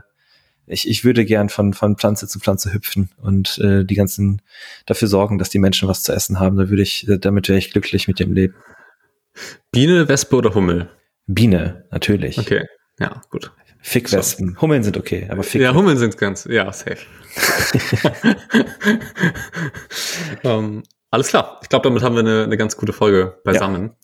[0.67, 4.43] ich, ich würde gern von, von Pflanze zu Pflanze hüpfen und äh, die ganzen
[4.85, 6.57] dafür sorgen, dass die Menschen was zu essen haben.
[6.57, 8.57] Da würde ich, damit wäre ich glücklich mit dem Leben.
[9.73, 10.89] Biene, Wespe oder Hummel?
[11.27, 12.39] Biene, natürlich.
[12.39, 12.67] Okay,
[12.99, 13.53] ja, gut.
[13.87, 14.55] Fickwespen.
[14.55, 14.63] So.
[14.63, 16.99] Hummeln sind okay, aber Fick Ja, Hummeln sind ganz, ja, safe.
[20.43, 20.83] um, ähm,
[21.13, 21.61] alles klar.
[21.63, 23.95] Ich glaube, damit haben wir eine, eine ganz gute Folge beisammen.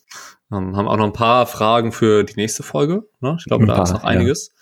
[0.50, 0.56] Ja.
[0.56, 3.08] Um, ähm, haben auch noch ein paar Fragen für die nächste Folge.
[3.20, 3.36] Ne?
[3.40, 4.52] Ich glaube, da paar, ist noch einiges.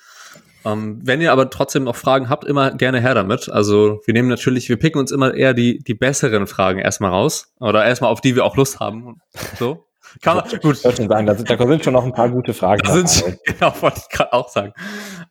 [0.65, 0.73] Ja.
[0.73, 3.51] Um, ähm, wenn ihr aber trotzdem noch Fragen habt, immer gerne her damit.
[3.51, 7.53] Also wir nehmen natürlich, wir picken uns immer eher die, die besseren Fragen erstmal raus.
[7.61, 9.21] Oder erstmal auf die wir auch Lust haben.
[9.59, 9.87] So.
[10.23, 10.77] Kann man, gut.
[10.77, 12.83] Ich schon sagen, da sind, da sind schon noch ein paar gute Fragen.
[12.85, 14.73] Da sind, genau, wollte ich gerade auch sagen.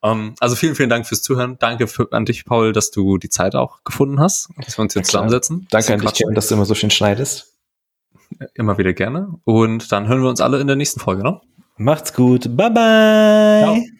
[0.02, 1.58] Um, also vielen, vielen Dank fürs Zuhören.
[1.60, 4.94] Danke für, an dich, Paul, dass du die Zeit auch gefunden hast, dass wir uns
[4.94, 5.68] jetzt zusammensetzen.
[5.70, 7.54] Danke an dich, Kevin, dass du immer so schön schneidest.
[8.54, 9.34] Immer wieder gerne.
[9.44, 11.42] Und dann hören wir uns alle in der nächsten Folge, ne?
[11.78, 12.56] Macht's gut.
[12.56, 13.62] Bye bye.
[13.64, 13.99] Ciao.